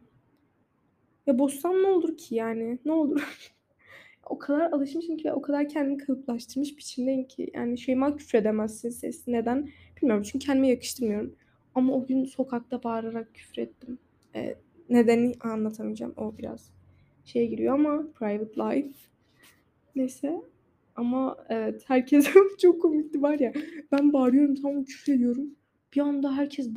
Ya 1.26 1.38
bozsam 1.38 1.82
ne 1.82 1.86
olur 1.86 2.16
ki 2.16 2.34
yani? 2.34 2.78
Ne 2.84 2.92
olur? 2.92 3.42
o 4.26 4.38
kadar 4.38 4.72
alışmışım 4.72 5.16
ki 5.16 5.24
ve 5.24 5.32
o 5.32 5.42
kadar 5.42 5.68
kendimi 5.68 5.98
kalıplaştırmış 5.98 6.78
biçimdeyim 6.78 7.24
ki. 7.24 7.50
Yani 7.54 7.78
Şeyma 7.78 8.16
küfredemezsin 8.16 8.90
sesi. 8.90 9.32
Neden? 9.32 9.70
Bilmiyorum 9.96 10.22
çünkü 10.22 10.46
kendime 10.46 10.68
yakıştırmıyorum. 10.68 11.34
Ama 11.74 11.92
o 11.94 12.06
gün 12.06 12.24
sokakta 12.24 12.82
bağırarak 12.82 13.34
küfrettim. 13.34 13.98
Ee, 14.34 14.54
nedeni 14.88 15.32
anlatamayacağım. 15.40 16.14
O 16.16 16.38
biraz 16.38 16.70
şeye 17.24 17.46
giriyor 17.46 17.74
ama 17.74 18.04
private 18.18 18.60
life. 18.60 18.98
Neyse. 19.96 20.40
Ama 20.96 21.36
evet 21.48 21.82
herkes 21.86 22.28
çok 22.62 22.82
komikti 22.82 23.22
var 23.22 23.38
ya. 23.38 23.52
Ben 23.92 24.12
bağırıyorum 24.12 24.54
tamam 24.54 24.84
küfür 24.84 25.12
ediyorum. 25.12 25.56
Bir 25.94 26.00
anda 26.00 26.36
herkes 26.36 26.70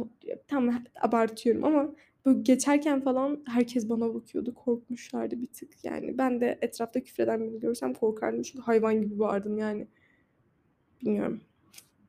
tam 0.47 0.69
abartıyorum 1.01 1.63
ama 1.63 1.95
böyle 2.25 2.41
geçerken 2.41 3.01
falan 3.01 3.43
herkes 3.47 3.89
bana 3.89 4.13
bakıyordu. 4.13 4.53
Korkmuşlardı 4.55 5.41
bir 5.41 5.47
tık. 5.47 5.69
Yani 5.83 6.17
ben 6.17 6.41
de 6.41 6.57
etrafta 6.61 7.03
küfreden 7.03 7.41
birini 7.41 7.59
görsem 7.59 7.93
korkardım. 7.93 8.41
Çünkü 8.41 8.63
hayvan 8.63 9.01
gibi 9.01 9.19
bağırdım 9.19 9.57
yani. 9.57 9.87
Bilmiyorum. 11.01 11.41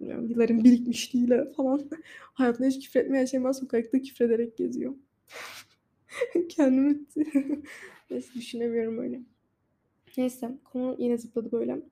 Bilmiyorum. 0.00 0.27
Yılların 0.29 0.65
birikmişliğiyle 0.65 1.45
falan. 1.57 1.91
Hayatımda 2.35 2.69
hiç 2.69 2.87
küfretmeyen 2.87 3.25
şey 3.25 3.45
ben 3.45 3.53
sokakta 3.53 4.03
küfrederek 4.03 4.57
geziyor. 4.57 4.95
Kendimi 6.49 6.99
Neyse 8.11 8.35
düşünemiyorum 8.35 8.99
öyle. 8.99 9.21
Neyse 10.17 10.50
konu 10.65 10.97
yine 10.99 11.19
zıpladı 11.19 11.53
böyle. 11.53 11.83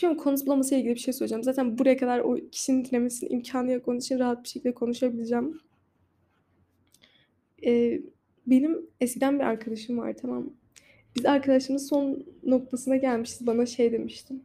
Şimdi 0.00 0.16
konu 0.16 0.36
zıplamasıyla 0.36 0.78
ilgili 0.78 0.94
bir 0.94 1.00
şey 1.00 1.14
söyleyeceğim. 1.14 1.42
Zaten 1.42 1.78
buraya 1.78 1.96
kadar 1.96 2.18
o 2.18 2.36
kişinin 2.52 2.84
dinlemesinin 2.84 3.30
imkanı 3.30 3.72
yok. 3.72 3.88
Onun 3.88 3.98
için 3.98 4.18
rahat 4.18 4.44
bir 4.44 4.48
şekilde 4.48 4.74
konuşabileceğim. 4.74 5.60
Ee, 7.66 8.00
benim 8.46 8.86
eskiden 9.00 9.38
bir 9.38 9.44
arkadaşım 9.44 9.98
var 9.98 10.14
tamam 10.20 10.44
mı? 10.44 10.50
Biz 11.16 11.26
arkadaşımız 11.26 11.88
son 11.88 12.24
noktasına 12.42 12.96
gelmişiz. 12.96 13.46
Bana 13.46 13.66
şey 13.66 13.92
demiştim. 13.92 14.42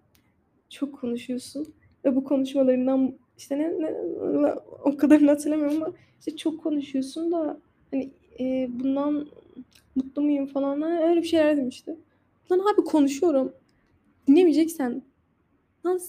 Çok 0.70 1.00
konuşuyorsun. 1.00 1.74
Ve 2.06 2.16
bu 2.16 2.24
konuşmalarından 2.24 3.16
işte 3.38 3.60
ne, 3.60 3.70
ne 3.70 4.54
o 4.84 4.98
kadarını 4.98 5.30
hatırlamıyorum 5.30 5.84
ama 5.84 5.94
işte 6.20 6.38
çok 6.38 6.64
konuşuyorsun 6.64 7.32
da 7.32 7.60
hani 7.92 8.10
e, 8.40 8.70
bundan 8.70 9.28
mutlu 9.96 10.22
muyum 10.22 10.46
falan 10.46 10.82
öyle 10.82 11.22
bir 11.22 11.28
şeyler 11.28 11.58
demişti. 11.58 11.96
Lan 12.52 12.60
abi 12.60 12.84
konuşuyorum. 12.86 13.54
Dinlemeyeceksen. 14.28 15.13
Lan 15.86 16.00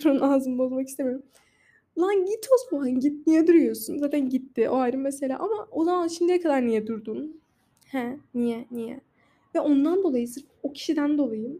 Durun 0.00 0.20
ağzımı 0.20 0.58
bozmak 0.58 0.88
istemiyorum. 0.88 1.22
Lan 1.98 2.24
git 2.24 2.48
o 2.54 2.70
zaman 2.70 3.00
git. 3.00 3.26
Niye 3.26 3.46
duruyorsun? 3.46 3.98
Zaten 3.98 4.28
gitti. 4.28 4.68
O 4.68 4.76
ayrı 4.76 4.98
mesele. 4.98 5.36
Ama 5.36 5.68
o 5.70 5.84
zaman 5.84 6.08
şimdiye 6.08 6.40
kadar 6.40 6.66
niye 6.66 6.86
durdun? 6.86 7.40
He 7.86 8.18
niye 8.34 8.66
niye? 8.70 9.00
Ve 9.54 9.60
ondan 9.60 10.02
dolayı 10.02 10.28
sırf 10.28 10.44
o 10.62 10.72
kişiden 10.72 11.18
dolayı 11.18 11.58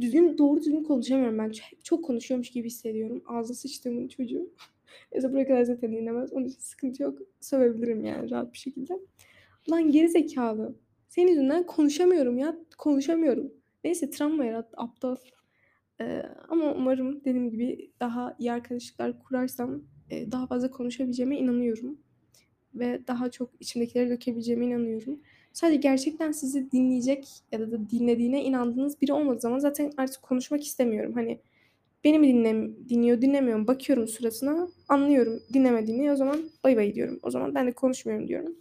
düzgün 0.00 0.38
doğru 0.38 0.60
düzgün 0.60 0.82
konuşamıyorum 0.82 1.38
ben. 1.38 1.52
Çok 1.82 2.04
konuşuyormuş 2.04 2.50
gibi 2.50 2.66
hissediyorum. 2.66 3.22
Ağzı 3.26 3.54
sıçtığımın 3.54 4.08
çocuğu. 4.08 4.50
Neyse 5.12 5.32
buraya 5.32 5.46
kadar 5.46 5.62
zaten 5.62 5.92
dinlemez. 5.92 6.32
Onun 6.32 6.44
için 6.44 6.60
sıkıntı 6.60 7.02
yok. 7.02 7.18
Sövebilirim 7.40 8.04
yani 8.04 8.30
rahat 8.30 8.52
bir 8.52 8.58
şekilde. 8.58 8.94
Lan 9.70 9.90
geri 9.90 10.08
zekalı. 10.08 10.74
Senin 11.08 11.28
yüzünden 11.28 11.66
konuşamıyorum 11.66 12.38
ya. 12.38 12.56
Konuşamıyorum. 12.78 13.52
Neyse 13.84 14.10
travma 14.10 14.44
yarattı. 14.44 14.76
Aptal. 14.76 15.16
Ee, 16.00 16.22
ama 16.48 16.72
umarım 16.72 17.24
dediğim 17.24 17.50
gibi 17.50 17.90
daha 18.00 18.36
iyi 18.38 18.52
arkadaşlıklar 18.52 19.22
kurarsam 19.22 19.82
e, 20.10 20.32
daha 20.32 20.46
fazla 20.46 20.70
konuşabileceğime 20.70 21.38
inanıyorum. 21.38 21.98
Ve 22.74 23.00
daha 23.06 23.30
çok 23.30 23.50
içimdekileri 23.60 24.10
dökebileceğime 24.10 24.66
inanıyorum. 24.66 25.20
Sadece 25.52 25.76
gerçekten 25.80 26.32
sizi 26.32 26.72
dinleyecek 26.72 27.28
ya 27.52 27.60
da, 27.60 27.72
da 27.72 27.90
dinlediğine 27.90 28.44
inandığınız 28.44 29.00
biri 29.00 29.12
olmadığı 29.12 29.40
zaman 29.40 29.58
zaten 29.58 29.92
artık 29.96 30.22
konuşmak 30.22 30.64
istemiyorum. 30.64 31.12
Hani 31.14 31.40
beni 32.04 32.18
mi 32.18 32.28
dinle, 32.28 32.70
dinliyor 32.88 33.22
dinlemiyorum 33.22 33.66
bakıyorum 33.66 34.08
suratına 34.08 34.68
anlıyorum 34.88 35.42
dinlemediğini 35.52 36.12
o 36.12 36.16
zaman 36.16 36.50
bay 36.64 36.76
bay 36.76 36.94
diyorum. 36.94 37.18
O 37.22 37.30
zaman 37.30 37.54
ben 37.54 37.66
de 37.66 37.72
konuşmuyorum 37.72 38.28
diyorum. 38.28 38.56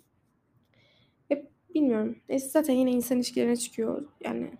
Hep 1.27 1.47
bilmiyorum. 1.75 2.15
Neyse 2.29 2.49
zaten 2.49 2.73
yine 2.73 2.91
insan 2.91 3.17
ilişkilerine 3.17 3.55
çıkıyor. 3.55 4.05
Yani 4.21 4.51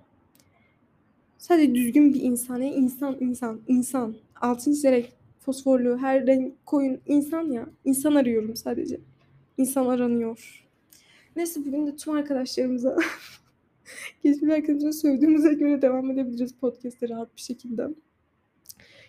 Sadece 1.38 1.76
düzgün 1.76 2.14
bir 2.14 2.22
insan. 2.22 2.62
Yani 2.62 2.76
insan, 2.76 3.18
insan, 3.20 3.62
insan. 3.68 4.16
Altın 4.42 4.72
çizerek 4.74 5.14
fosforlu, 5.40 5.98
her 5.98 6.28
renk 6.28 6.66
koyun. 6.66 7.00
insan 7.06 7.52
ya. 7.52 7.70
İnsan 7.86 8.16
arıyorum 8.16 8.56
sadece. 8.56 9.00
İnsan 9.58 9.86
aranıyor. 9.86 10.68
Neyse 11.36 11.60
bugün 11.66 11.88
de 11.88 11.96
tüm 11.96 12.14
arkadaşlarımıza 12.14 12.98
geçmiş 14.24 14.52
arkadaşımıza 14.52 14.92
sövdüğümüze 14.92 15.54
göre 15.54 15.82
devam 15.82 16.12
edebiliriz 16.12 16.54
podcast'te 16.54 17.10
rahat 17.10 17.36
bir 17.36 17.42
şekilde. 17.42 17.88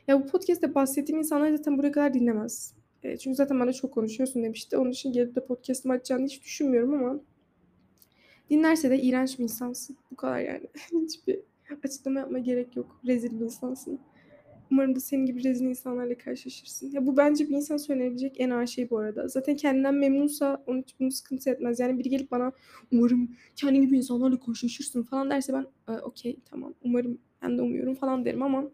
Ya 0.08 0.22
bu 0.22 0.26
podcast'te 0.26 0.74
bahsettiğim 0.74 1.18
insanlar 1.18 1.56
zaten 1.56 1.78
buraya 1.78 1.92
kadar 1.92 2.14
dinlemez. 2.14 2.74
E, 3.02 3.16
çünkü 3.16 3.34
zaten 3.36 3.60
bana 3.60 3.72
çok 3.72 3.92
konuşuyorsun 3.92 4.42
demişti. 4.42 4.76
Onun 4.76 4.90
için 4.90 5.12
gelip 5.12 5.34
de 5.34 5.44
podcast'ımı 5.44 5.94
açacağını 5.94 6.24
hiç 6.24 6.44
düşünmüyorum 6.44 6.94
ama 6.94 7.20
dinlerse 8.50 8.90
de 8.90 9.02
iğrenç 9.02 9.38
bir 9.38 9.44
insansın. 9.44 9.96
Bu 10.10 10.16
kadar 10.16 10.40
yani. 10.40 10.66
Hiçbir 11.04 11.40
Açıklama 11.84 12.20
yapma 12.20 12.38
gerek 12.38 12.76
yok. 12.76 13.00
Rezil 13.06 13.40
bir 13.40 13.44
insansın. 13.44 14.00
Umarım 14.70 14.96
da 14.96 15.00
senin 15.00 15.26
gibi 15.26 15.44
rezil 15.44 15.66
insanlarla 15.66 16.18
karşılaşırsın. 16.18 16.90
Ya 16.92 17.06
bu 17.06 17.16
bence 17.16 17.48
bir 17.48 17.54
insan 17.54 17.76
söylenebilecek 17.76 18.40
en 18.40 18.50
ağır 18.50 18.66
şey 18.66 18.90
bu 18.90 18.98
arada. 18.98 19.28
Zaten 19.28 19.56
kendinden 19.56 19.94
memnunsa 19.94 20.62
onun 20.66 20.82
için 20.82 20.96
bunu 21.00 21.12
sıkıntı 21.12 21.50
etmez. 21.50 21.80
Yani 21.80 21.98
biri 21.98 22.08
gelip 22.08 22.30
bana 22.30 22.52
umarım 22.92 23.36
kendi 23.56 23.80
gibi 23.80 23.96
insanlarla 23.96 24.40
karşılaşırsın 24.40 25.02
falan 25.02 25.30
derse 25.30 25.52
ben 25.52 25.66
e, 25.94 25.98
okey 25.98 26.36
tamam 26.50 26.74
umarım 26.82 27.18
ben 27.42 27.58
de 27.58 27.62
umuyorum 27.62 27.94
falan 27.94 28.24
derim 28.24 28.42
ama 28.42 28.64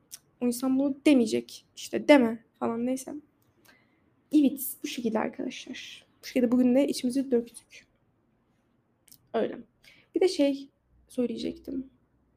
o 0.41 0.47
insan 0.47 0.79
bunu 0.79 0.97
demeyecek. 1.07 1.67
İşte 1.77 2.09
deme 2.09 2.45
falan 2.59 2.87
neyse. 2.87 3.15
Evet 4.33 4.77
bu 4.83 4.87
şekilde 4.87 5.19
arkadaşlar. 5.19 6.07
Bu 6.23 6.27
şekilde 6.27 6.53
bugün 6.53 6.75
de 6.75 6.89
içimizi 6.89 7.31
döktük. 7.31 7.87
Öyle. 9.35 9.59
Bir 10.15 10.21
de 10.21 10.29
şey 10.29 10.69
söyleyecektim. 11.09 11.91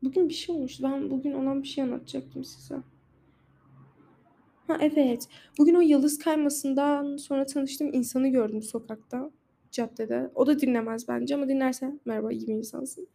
Bugün 0.04 0.30
bir 0.30 0.34
şey 0.34 0.56
olmuştu. 0.56 0.84
Ben 0.84 1.10
bugün 1.10 1.34
olan 1.34 1.64
bir 1.64 1.68
şey 1.68 1.84
anlatacaktım 1.84 2.44
size. 2.44 2.76
Ha 4.68 4.78
evet. 4.82 5.28
Bugün 5.58 5.76
o 5.76 5.82
yıldız 5.82 6.20
kaymasından 6.20 7.18
sonra 7.18 7.46
tanıştığım 7.46 7.94
insanı 7.94 8.28
gördüm 8.28 8.64
sokakta. 8.64 9.32
Caddede. 9.72 10.32
O 10.36 10.48
da 10.48 10.60
dinlemez 10.60 11.08
bence 11.08 11.36
ama 11.36 11.50
dinlerse 11.50 11.94
merhaba 12.06 12.32
iyi 12.32 12.48
bir 12.48 12.54
insansın. 12.54 13.08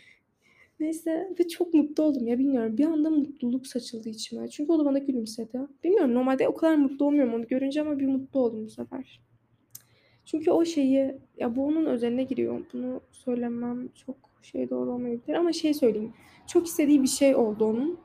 Neyse 0.80 1.34
ve 1.40 1.48
çok 1.48 1.74
mutlu 1.74 2.02
oldum 2.02 2.26
ya 2.26 2.38
bilmiyorum. 2.38 2.78
Bir 2.78 2.84
anda 2.84 3.10
mutluluk 3.10 3.66
saçıldı 3.66 4.08
içime. 4.08 4.48
Çünkü 4.48 4.72
o 4.72 4.78
da 4.78 4.84
bana 4.84 4.98
gülümsedi. 4.98 5.60
Bilmiyorum 5.84 6.14
normalde 6.14 6.48
o 6.48 6.54
kadar 6.54 6.76
mutlu 6.76 7.06
olmuyorum 7.06 7.34
onu 7.34 7.46
görünce 7.46 7.80
ama 7.80 7.98
bir 7.98 8.06
mutlu 8.06 8.40
oldum 8.40 8.64
bu 8.64 8.70
sefer. 8.70 9.20
Çünkü 10.24 10.50
o 10.50 10.64
şeyi 10.64 11.14
ya 11.36 11.56
bu 11.56 11.66
onun 11.66 11.86
özeline 11.86 12.24
giriyor. 12.24 12.64
Bunu 12.72 13.00
söylemem 13.12 13.88
çok 13.88 14.16
şey 14.46 14.70
doğru 14.70 14.92
olmayabilir 14.92 15.34
ama 15.34 15.52
şey 15.52 15.74
söyleyeyim. 15.74 16.12
Çok 16.46 16.66
istediği 16.66 17.02
bir 17.02 17.08
şey 17.08 17.36
oldu 17.36 17.64
onun. 17.64 17.98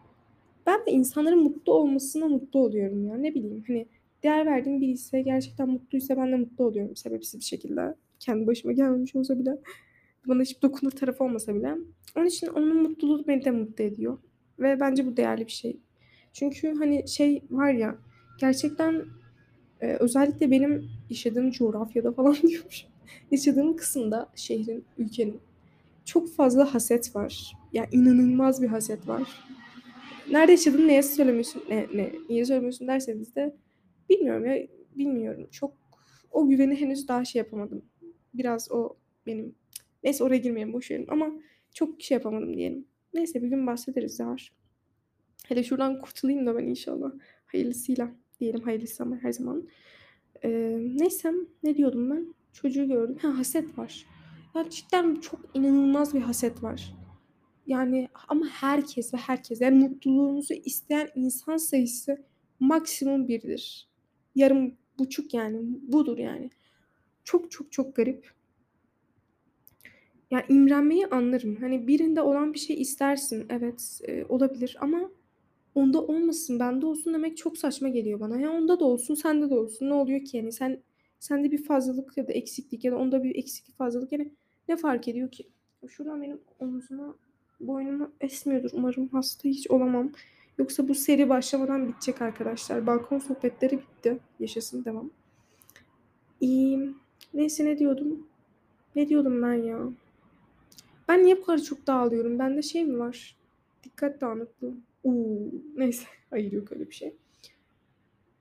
Ben 0.66 0.86
de 0.86 0.92
insanların 0.92 1.44
mutlu 1.44 1.74
olmasına 1.74 2.28
mutlu 2.28 2.60
oluyorum 2.60 3.06
ya. 3.08 3.18
Ne 3.18 3.36
bileyim 3.36 3.64
hani 3.68 3.88
değer 4.24 4.46
verdiğim 4.46 4.82
biri 4.82 4.92
ise 4.92 5.22
gerçekten 5.22 5.70
mutluysa 5.70 6.18
ben 6.18 6.32
de 6.32 6.36
mutlu 6.36 6.66
oluyorum 6.66 6.96
sebepsiz 6.96 7.40
bir 7.40 7.46
şekilde. 7.46 7.96
Kendi 8.20 8.48
başıma 8.48 8.74
gelmemiş 8.74 9.16
olsa 9.16 9.40
bile. 9.40 9.58
Bana 10.28 10.42
hiç 10.42 10.62
dokunur 10.62 10.92
tarafı 10.92 11.24
olmasa 11.24 11.56
bile. 11.56 11.78
Onun 12.18 12.26
için 12.26 12.48
onun 12.48 12.82
mutluluğu 12.82 13.28
beni 13.28 13.46
de 13.46 13.52
mutlu 13.52 13.84
ediyor. 13.84 14.18
Ve 14.60 14.80
bence 14.80 15.06
bu 15.06 15.18
değerli 15.18 15.46
bir 15.46 15.52
şey. 15.52 15.78
Çünkü 16.34 16.74
hani 16.74 17.08
şey 17.08 17.42
var 17.52 17.74
ya 17.74 17.98
gerçekten 18.40 19.06
e, 19.82 19.94
özellikle 19.94 20.52
benim 20.52 20.90
yaşadığım 21.10 21.52
coğrafyada 21.52 22.12
falan 22.12 22.36
diyormuş. 22.48 22.86
yaşadığım 23.32 23.76
kısımda 23.76 24.30
şehrin, 24.36 24.86
ülkenin 24.98 25.40
çok 26.12 26.34
fazla 26.34 26.74
haset 26.74 27.16
var. 27.16 27.58
Yani 27.74 27.88
inanılmaz 27.92 28.62
bir 28.62 28.68
haset 28.68 29.08
var. 29.08 29.46
Nerede 30.32 30.52
yaşadığını 30.52 30.88
neye 30.88 31.04
söylemiyorsun, 31.04 31.64
ne, 31.70 31.88
ne, 31.94 32.12
niye 32.30 32.46
söylemiyorsun 32.46 32.88
derseniz 32.88 33.36
de 33.36 33.56
bilmiyorum 34.10 34.46
ya 34.46 34.68
bilmiyorum. 34.96 35.48
Çok 35.52 35.74
o 36.32 36.48
güveni 36.48 36.76
henüz 36.76 37.08
daha 37.08 37.26
şey 37.26 37.40
yapamadım. 37.40 37.86
Biraz 38.34 38.72
o 38.72 38.98
benim 39.26 39.56
neyse 40.04 40.24
oraya 40.24 40.38
girmeyelim 40.38 40.74
boş 40.74 40.92
verin 40.92 41.06
ama 41.10 41.32
çok 41.74 42.02
şey 42.02 42.16
yapamadım 42.16 42.58
diyelim. 42.58 42.86
Neyse 43.14 43.44
bir 43.44 43.48
gün 43.48 43.68
bahsederiz 43.68 44.16
Zahar. 44.16 44.52
Hele 45.48 45.64
şuradan 45.64 46.02
kurtulayım 46.02 46.46
da 46.46 46.58
ben 46.58 46.66
inşallah. 46.66 47.12
Hayırlısıyla 47.46 48.12
diyelim 48.40 48.62
hayırlısı 48.62 49.04
ama 49.04 49.18
her 49.22 49.32
zaman. 49.32 49.68
Ee, 50.44 50.78
neyse 50.96 51.34
ne 51.64 51.78
diyordum 51.78 52.10
ben? 52.12 52.34
Çocuğu 52.54 52.88
gördüm. 52.88 53.18
Ha 53.22 53.38
haset 53.38 53.78
var. 53.78 54.06
Ya 54.56 54.70
cidden 54.70 55.16
çok 55.16 55.40
inanılmaz 55.54 56.14
bir 56.14 56.22
haset 56.22 56.64
var. 56.64 56.94
Yani 57.68 58.08
ama 58.28 58.46
herkes 58.48 59.14
ve 59.14 59.18
herkes 59.18 59.62
yani 59.62 59.88
mutluluğunuzu 59.88 60.54
isteyen 60.54 61.10
insan 61.16 61.58
sayısı 61.58 62.26
maksimum 62.60 63.28
birdir. 63.28 63.90
Yarım 64.36 64.78
buçuk 65.00 65.34
yani 65.34 65.60
budur 65.82 66.18
yani. 66.18 66.50
Çok 67.24 67.52
çok 67.52 67.72
çok 67.72 67.96
garip. 67.96 68.32
Ya 70.32 70.46
imrenmeyi 70.50 71.08
anlarım. 71.08 71.56
Hani 71.56 71.88
birinde 71.88 72.22
olan 72.22 72.54
bir 72.54 72.60
şey 72.60 72.82
istersin. 72.82 73.46
Evet, 73.50 74.02
e, 74.08 74.26
olabilir 74.26 74.78
ama 74.82 75.12
onda 75.76 76.02
olmasın, 76.02 76.60
bende 76.60 76.86
olsun 76.86 77.14
demek 77.14 77.38
çok 77.38 77.58
saçma 77.58 77.90
geliyor 77.90 78.20
bana. 78.20 78.40
Ya 78.40 78.52
onda 78.52 78.80
da 78.80 78.86
olsun, 78.86 79.16
sende 79.16 79.50
de 79.50 79.56
olsun. 79.56 79.90
Ne 79.90 79.94
oluyor 79.94 80.26
ki 80.26 80.38
yani? 80.38 80.52
Sen 80.52 80.84
sende 81.20 81.52
bir 81.52 81.64
fazlalık 81.64 82.18
ya 82.18 82.28
da 82.28 82.32
eksiklik 82.34 82.84
ya 82.84 82.92
da 82.92 82.98
onda 82.98 83.24
bir 83.24 83.36
eksiklik 83.36 83.78
fazlalık 83.78 84.12
yani 84.12 84.32
ne 84.72 84.78
fark 84.78 85.08
ediyor 85.08 85.32
ki? 85.32 85.48
Şuradan 85.88 86.22
benim 86.22 86.42
omzuma, 86.60 87.16
boynumu 87.60 88.12
esmiyordur. 88.22 88.70
Umarım 88.74 89.08
hasta 89.08 89.50
hiç 89.50 89.72
olamam. 89.72 90.12
Yoksa 90.58 90.88
bu 90.88 90.96
seri 90.96 91.30
başlamadan 91.30 91.88
bitecek 91.88 92.22
arkadaşlar. 92.22 92.88
Balkon 92.88 93.20
sohbetleri 93.20 93.80
bitti. 93.80 94.18
Yaşasın 94.40 94.86
devam. 94.86 95.10
İyiyim. 96.42 96.98
Neyse 97.34 97.66
ne 97.66 97.78
diyordum? 97.78 98.28
Ne 98.96 99.10
diyordum 99.10 99.42
ben 99.42 99.54
ya? 99.54 99.80
Ben 101.08 101.24
niye 101.24 101.38
bu 101.38 101.46
kadar 101.46 101.62
çok 101.62 101.88
dağılıyorum? 101.88 102.40
Bende 102.40 102.62
şey 102.62 102.86
mi 102.86 103.00
var? 103.00 103.38
Dikkat 103.84 104.22
dağınıklığı. 104.22 104.74
Uuu. 105.04 105.52
Neyse. 105.76 106.06
Hayır 106.30 106.52
yok 106.52 106.72
öyle 106.72 106.90
bir 106.90 106.96
şey. 106.96 107.16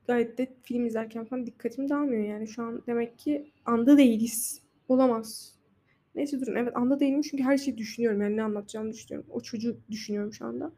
Gayet 0.06 0.38
de 0.38 0.48
film 0.62 0.86
izlerken 0.86 1.24
falan 1.24 1.46
dikkatim 1.46 1.88
dağılmıyor 1.88 2.24
yani. 2.24 2.48
Şu 2.48 2.62
an 2.62 2.82
demek 2.86 3.18
ki 3.18 3.50
anda 3.66 3.98
değiliz. 3.98 4.62
Olamaz. 4.88 5.59
Neyse 6.14 6.40
durun. 6.40 6.56
Evet 6.56 6.76
anda 6.76 7.00
değilim 7.00 7.22
çünkü 7.22 7.42
her 7.42 7.58
şeyi 7.58 7.78
düşünüyorum. 7.78 8.22
Yani 8.22 8.36
ne 8.36 8.42
anlatacağımı 8.42 8.92
düşünüyorum. 8.92 9.30
O 9.32 9.40
çocuğu 9.40 9.76
düşünüyorum 9.90 10.32
şu 10.32 10.46
anda. 10.46 10.72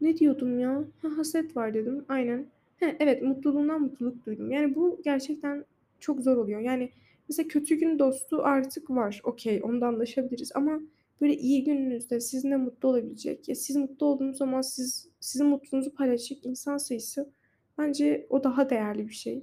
Ne 0.00 0.16
diyordum 0.16 0.58
ya? 0.58 0.84
Ha, 1.02 1.08
haset 1.16 1.56
var 1.56 1.74
dedim. 1.74 2.04
Aynen. 2.08 2.46
He, 2.76 2.96
evet 3.00 3.22
mutluluğundan 3.22 3.82
mutluluk 3.82 4.26
duydum. 4.26 4.50
Yani 4.50 4.74
bu 4.74 5.00
gerçekten 5.04 5.64
çok 6.00 6.20
zor 6.20 6.36
oluyor. 6.36 6.60
Yani 6.60 6.90
mesela 7.28 7.48
kötü 7.48 7.74
gün 7.74 7.98
dostu 7.98 8.42
artık 8.42 8.90
var. 8.90 9.20
Okey 9.24 9.60
ondan 9.64 9.88
anlaşabiliriz 9.94 10.52
ama 10.54 10.80
böyle 11.20 11.36
iyi 11.36 11.64
gününüzde 11.64 12.20
sizinle 12.20 12.56
mutlu 12.56 12.88
olabilecek 12.88 13.48
ya 13.48 13.54
siz 13.54 13.76
mutlu 13.76 14.06
olduğunuz 14.06 14.36
zaman 14.36 14.62
siz 14.62 15.08
sizin 15.20 15.46
mutluluğunuzu 15.46 15.94
paylaşacak 15.94 16.46
insan 16.46 16.76
sayısı 16.76 17.30
bence 17.78 18.26
o 18.30 18.44
daha 18.44 18.70
değerli 18.70 19.08
bir 19.08 19.14
şey. 19.14 19.42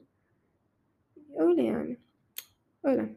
Öyle 1.38 1.64
yani. 1.64 1.98
Öyle. 2.84 3.10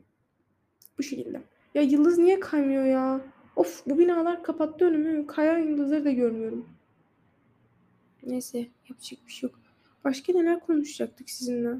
Bu 0.98 1.02
şekilde. 1.02 1.42
Ya 1.74 1.82
yıldız 1.82 2.18
niye 2.18 2.40
kaymıyor 2.40 2.84
ya? 2.84 3.20
Of 3.56 3.86
bu 3.86 3.98
binalar 3.98 4.42
kapattı 4.42 4.84
önümü. 4.84 5.26
Kayan 5.26 5.58
yıldızları 5.58 6.04
da 6.04 6.10
görmüyorum. 6.10 6.68
Neyse 8.22 8.58
yapacak 8.88 9.26
bir 9.26 9.32
şey 9.32 9.48
yok. 9.48 9.58
Başka 10.04 10.32
neler 10.32 10.60
konuşacaktık 10.60 11.30
sizinle? 11.30 11.76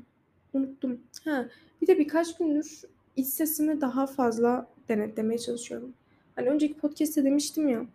Unuttum. 0.54 1.00
Ha, 1.24 1.48
bir 1.82 1.86
de 1.86 1.98
birkaç 1.98 2.36
gündür 2.36 2.82
iç 3.16 3.26
sesimi 3.26 3.80
daha 3.80 4.06
fazla 4.06 4.66
denetlemeye 4.88 5.38
çalışıyorum. 5.38 5.92
Hani 6.36 6.48
önceki 6.48 6.74
podcast'te 6.74 7.24
demiştim 7.24 7.68
ya 7.68 7.86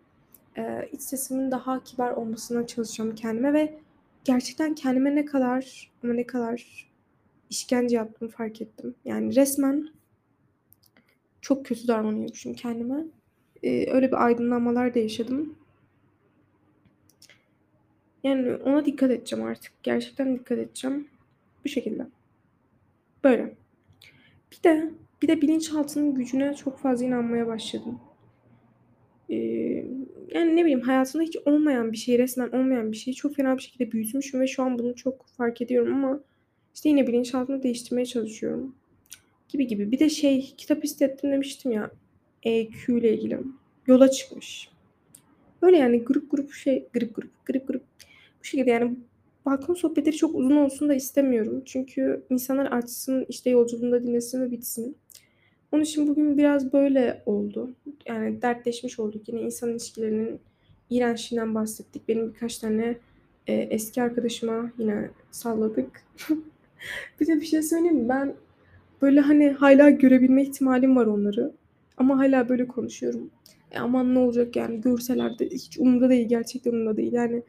e, 0.57 0.89
iç 0.91 1.01
sesimin 1.01 1.51
daha 1.51 1.83
kibar 1.83 2.11
olmasına 2.11 2.67
çalışacağım 2.67 3.15
kendime 3.15 3.53
ve 3.53 3.79
gerçekten 4.23 4.75
kendime 4.75 5.15
ne 5.15 5.25
kadar 5.25 5.91
ama 6.03 6.13
ne 6.13 6.27
kadar 6.27 6.87
işkence 7.49 7.95
yaptığımı 7.95 8.31
fark 8.31 8.61
ettim. 8.61 8.95
Yani 9.05 9.35
resmen 9.35 9.89
çok 11.45 11.65
kötü 11.65 11.87
davranıyormuşum 11.87 12.53
kendime. 12.53 13.05
Ee, 13.63 13.91
öyle 13.91 14.07
bir 14.07 14.25
aydınlanmalar 14.25 14.93
da 14.95 14.99
yaşadım. 14.99 15.55
Yani 18.23 18.55
ona 18.55 18.85
dikkat 18.85 19.11
edeceğim 19.11 19.45
artık. 19.45 19.71
Gerçekten 19.83 20.35
dikkat 20.35 20.57
edeceğim. 20.57 21.07
Bu 21.65 21.69
şekilde. 21.69 22.07
Böyle. 23.23 23.55
Bir 24.51 24.63
de 24.63 24.91
bir 25.21 25.27
de 25.27 25.41
bilinçaltının 25.41 26.15
gücüne 26.15 26.53
çok 26.53 26.79
fazla 26.79 27.05
inanmaya 27.05 27.47
başladım. 27.47 27.99
Ee, 29.29 29.35
yani 30.33 30.55
ne 30.55 30.61
bileyim 30.61 30.81
hayatımda 30.81 31.23
hiç 31.23 31.37
olmayan 31.45 31.91
bir 31.91 31.97
şey, 31.97 32.17
resmen 32.17 32.49
olmayan 32.49 32.91
bir 32.91 32.97
şeyi 32.97 33.15
çok 33.15 33.35
fena 33.35 33.57
bir 33.57 33.61
şekilde 33.61 33.91
büyütmüşüm 33.91 34.41
ve 34.41 34.47
şu 34.47 34.63
an 34.63 34.79
bunu 34.79 34.95
çok 34.95 35.25
fark 35.25 35.61
ediyorum 35.61 35.93
ama 35.93 36.19
işte 36.75 36.89
yine 36.89 37.07
bilinçaltını 37.07 37.63
değiştirmeye 37.63 38.05
çalışıyorum. 38.05 38.75
Gibi 39.55 39.67
gibi. 39.67 39.91
Bir 39.91 39.99
de 39.99 40.09
şey 40.09 40.53
kitap 40.57 40.83
hissettim 40.83 41.31
demiştim 41.31 41.71
ya 41.71 41.91
EQ 42.43 42.97
ile 42.97 43.13
ilgili. 43.13 43.39
Yola 43.87 44.11
çıkmış. 44.11 44.69
Öyle 45.61 45.77
yani 45.77 46.03
grup 46.03 46.31
grup 46.31 46.53
şey 46.53 46.87
grup 46.93 47.15
grup 47.15 47.45
grup 47.45 47.67
grup 47.67 47.83
bu 48.39 48.43
şekilde 48.43 48.71
yani 48.71 48.95
balkon 49.45 49.73
sohbetleri 49.73 50.15
çok 50.15 50.35
uzun 50.35 50.55
olsun 50.55 50.89
da 50.89 50.93
istemiyorum. 50.93 51.61
Çünkü 51.65 52.23
insanlar 52.29 52.65
açsın 52.65 53.25
işte 53.29 53.49
yolculuğunda 53.49 54.03
dinlesin 54.03 54.41
ve 54.41 54.51
bitsin. 54.51 54.97
Onun 55.71 55.83
için 55.83 56.07
bugün 56.07 56.37
biraz 56.37 56.73
böyle 56.73 57.23
oldu. 57.25 57.75
Yani 58.05 58.41
dertleşmiş 58.41 58.99
olduk. 58.99 59.29
Yine 59.29 59.41
insan 59.41 59.69
ilişkilerinin 59.69 60.39
iğrençliğinden 60.89 61.55
bahsettik. 61.55 62.07
Benim 62.07 62.33
birkaç 62.33 62.57
tane 62.57 62.97
e, 63.47 63.53
eski 63.53 64.01
arkadaşıma 64.01 64.71
yine 64.77 65.09
salladık. 65.31 66.01
bir 67.19 67.27
de 67.27 67.41
bir 67.41 67.45
şey 67.45 67.63
söyleyeyim 67.63 67.97
mi? 67.97 68.09
Ben 68.09 68.35
böyle 69.01 69.19
hani 69.19 69.49
hala 69.49 69.89
görebilme 69.89 70.43
ihtimalim 70.43 70.95
var 70.95 71.05
onları. 71.05 71.53
Ama 71.97 72.17
hala 72.17 72.49
böyle 72.49 72.67
konuşuyorum. 72.67 73.29
E 73.71 73.79
aman 73.79 74.15
ne 74.15 74.19
olacak 74.19 74.55
yani 74.55 74.81
görseler 74.81 75.39
de 75.39 75.49
hiç 75.49 75.79
umurda 75.79 76.09
değil 76.09 76.29
gerçekten 76.29 76.71
umurda 76.71 76.97
değil. 76.97 77.13
Yani 77.13 77.43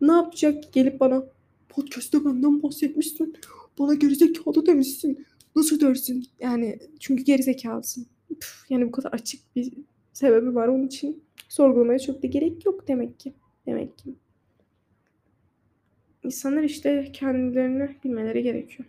ne 0.00 0.12
yapacak 0.12 0.72
gelip 0.72 1.00
bana 1.00 1.24
podcast'ta 1.68 2.24
benden 2.24 2.62
bahsetmişsin. 2.62 3.36
Bana 3.78 3.94
gerizekalı 3.94 4.66
demişsin. 4.66 5.26
Nasıl 5.56 5.80
dersin? 5.80 6.24
Yani 6.40 6.78
çünkü 7.00 7.24
gerizekalısın. 7.24 8.06
Püf, 8.28 8.64
yani 8.70 8.86
bu 8.86 8.92
kadar 8.92 9.12
açık 9.12 9.56
bir 9.56 9.72
sebebi 10.12 10.54
var 10.54 10.68
onun 10.68 10.86
için. 10.86 11.22
Sorgulamaya 11.48 11.98
çok 11.98 12.22
da 12.22 12.26
gerek 12.26 12.66
yok 12.66 12.88
demek 12.88 13.20
ki. 13.20 13.32
Demek 13.66 13.98
ki. 13.98 14.14
İnsanlar 16.24 16.62
işte 16.62 17.10
kendilerini 17.12 17.96
bilmeleri 18.04 18.42
gerekiyor. 18.42 18.88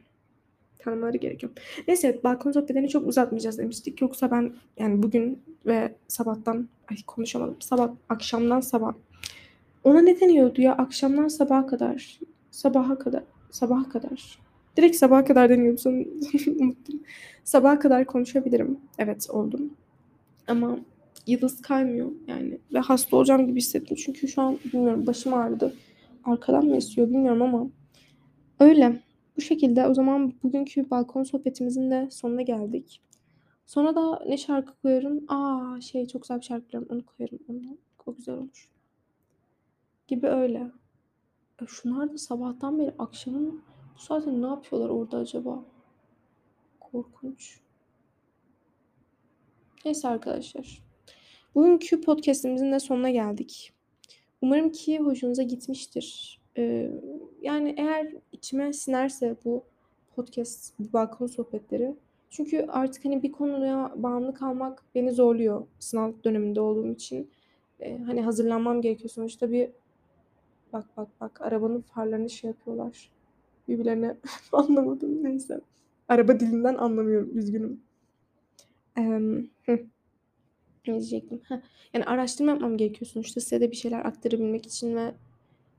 Tanımaları 0.83 1.17
gerekiyor. 1.17 1.51
Neyse 1.87 2.19
balkon 2.23 2.51
sohbetlerini 2.51 2.89
çok 2.89 3.07
uzatmayacağız 3.07 3.57
demiştik. 3.57 4.01
Yoksa 4.01 4.31
ben 4.31 4.53
yani 4.79 5.03
bugün 5.03 5.41
ve 5.65 5.95
sabahtan 6.07 6.67
ay 6.91 6.97
konuşamadım. 7.07 7.55
Sabah 7.59 7.91
akşamdan 8.09 8.59
sabah. 8.59 8.93
Ona 9.83 10.01
ne 10.01 10.19
deniyordu 10.19 10.61
ya? 10.61 10.73
Akşamdan 10.73 11.27
sabaha 11.27 11.67
kadar. 11.67 12.19
Sabaha 12.51 12.99
kadar. 12.99 13.23
Sabaha 13.51 13.89
kadar. 13.89 14.39
Direkt 14.77 14.95
sabaha 14.95 15.25
kadar 15.25 15.49
deniyordu 15.49 15.77
sanırım. 15.77 16.75
Sabaha 17.43 17.79
kadar 17.79 18.05
konuşabilirim. 18.05 18.77
Evet 18.97 19.27
oldum. 19.29 19.73
Ama 20.47 20.79
yıldız 21.27 21.61
kaymıyor 21.61 22.11
yani. 22.27 22.57
Ve 22.73 22.79
hasta 22.79 23.17
olacağım 23.17 23.47
gibi 23.47 23.57
hissettim. 23.57 23.97
Çünkü 24.05 24.27
şu 24.27 24.41
an 24.41 24.59
bilmiyorum 24.73 25.07
başım 25.07 25.33
ağrıdı. 25.33 25.75
Arkadan 26.25 26.65
mı 26.65 26.75
esiyor 26.75 27.07
bilmiyorum 27.07 27.41
ama. 27.41 27.67
Öyle. 28.59 28.99
Bu 29.37 29.41
şekilde 29.41 29.87
o 29.87 29.93
zaman 29.93 30.33
bugünkü 30.43 30.89
balkon 30.89 31.23
sohbetimizin 31.23 31.91
de 31.91 32.07
sonuna 32.11 32.41
geldik. 32.41 33.01
Sonra 33.65 33.95
da 33.95 34.23
ne 34.27 34.37
şarkı 34.37 34.81
koyarım? 34.81 35.25
Aa 35.27 35.81
şey 35.81 36.07
çok 36.07 36.21
güzel 36.21 36.37
bir 36.37 36.45
şarkı 36.45 36.67
biliyorum. 36.67 36.87
Onu 36.91 37.05
koyarım. 37.05 37.39
Onu. 37.47 37.77
O 38.05 38.15
güzel 38.15 38.35
olur. 38.35 38.71
Gibi 40.07 40.27
öyle. 40.27 40.71
E 41.61 41.65
şunlar 41.67 42.13
da 42.13 42.17
sabahtan 42.17 42.79
beri 42.79 42.93
akşamın 42.99 43.61
saatte 43.97 44.41
ne 44.41 44.45
yapıyorlar 44.45 44.89
orada 44.89 45.17
acaba? 45.17 45.65
Korkunç. 46.79 47.59
Neyse 49.85 50.07
arkadaşlar. 50.07 50.83
Bugünkü 51.55 52.01
podcastimizin 52.01 52.71
de 52.71 52.79
sonuna 52.79 53.09
geldik. 53.09 53.73
Umarım 54.41 54.71
ki 54.71 54.99
hoşunuza 54.99 55.43
gitmiştir. 55.43 56.41
Ee, 56.57 56.91
yani 57.41 57.75
eğer 57.77 58.13
içime 58.31 58.73
sinerse 58.73 59.35
bu 59.45 59.63
podcast, 60.15 60.79
bu 60.79 60.93
balkon 60.93 61.27
sohbetleri. 61.27 61.95
Çünkü 62.29 62.65
artık 62.69 63.05
hani 63.05 63.23
bir 63.23 63.31
konuya 63.31 63.93
bağımlı 63.95 64.33
kalmak 64.33 64.83
beni 64.95 65.11
zorluyor 65.11 65.67
sınav 65.79 66.11
döneminde 66.23 66.61
olduğum 66.61 66.91
için. 66.91 67.29
Ee, 67.79 67.97
hani 67.97 68.21
hazırlanmam 68.21 68.81
gerekiyor 68.81 69.09
sonuçta 69.09 69.51
bir 69.51 69.69
bak 70.73 70.85
bak 70.97 71.07
bak 71.21 71.41
arabanın 71.41 71.81
farlarını 71.81 72.29
şey 72.29 72.47
yapıyorlar. 72.47 73.11
Birbirlerine 73.67 74.17
anlamadım 74.51 75.23
neyse. 75.23 75.61
Araba 76.07 76.39
dilinden 76.39 76.75
anlamıyorum 76.75 77.37
üzgünüm. 77.37 77.81
Ee, 78.97 79.19
ne 80.87 80.99
diyecektim? 80.99 81.41
Yani 81.93 82.05
araştırma 82.05 82.51
yapmam 82.51 82.77
gerekiyor 82.77 83.11
sonuçta 83.11 83.41
size 83.41 83.61
de 83.61 83.71
bir 83.71 83.75
şeyler 83.75 84.05
aktarabilmek 84.05 84.65
için 84.65 84.95
ve 84.95 85.13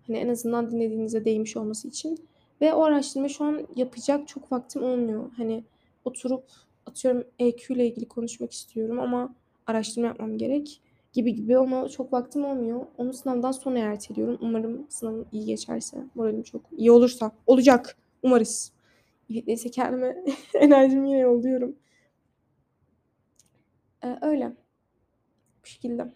hani 0.07 0.19
en 0.19 0.29
azından 0.29 0.71
dinlediğinize 0.71 1.25
değmiş 1.25 1.57
olması 1.57 1.89
için. 1.89 2.19
Ve 2.61 2.75
o 2.75 2.83
araştırma 2.83 3.29
şu 3.29 3.45
an 3.45 3.67
yapacak 3.77 4.29
çok 4.29 4.53
vaktim 4.53 4.83
olmuyor. 4.83 5.31
Hani 5.37 5.65
oturup 6.05 6.45
atıyorum 6.87 7.25
EQ 7.39 7.75
ile 7.75 7.87
ilgili 7.87 8.09
konuşmak 8.09 8.53
istiyorum 8.53 9.01
ama 9.01 9.35
araştırma 9.67 10.07
yapmam 10.07 10.39
gerek 10.39 10.81
gibi 11.13 11.35
gibi 11.35 11.59
ama 11.59 11.89
çok 11.89 12.13
vaktim 12.13 12.45
olmuyor. 12.45 12.87
Onu 12.99 13.13
sınavdan 13.13 13.53
sonra 13.53 13.79
erteliyorum. 13.79 14.39
Umarım 14.41 14.87
sınavım 14.89 15.27
iyi 15.33 15.47
geçerse. 15.47 15.99
Moralim 16.15 16.43
çok 16.43 16.63
iyi 16.77 16.91
olursa. 16.91 17.33
Olacak. 17.47 17.97
Umarız. 18.23 18.73
Neyse 19.47 19.71
kendime 19.71 20.25
enerjimi 20.55 21.09
yine 21.09 21.19
yolluyorum. 21.19 21.77
Ee, 24.05 24.19
öyle. 24.23 24.53
Bu 25.63 25.67
şekilde. 25.67 26.13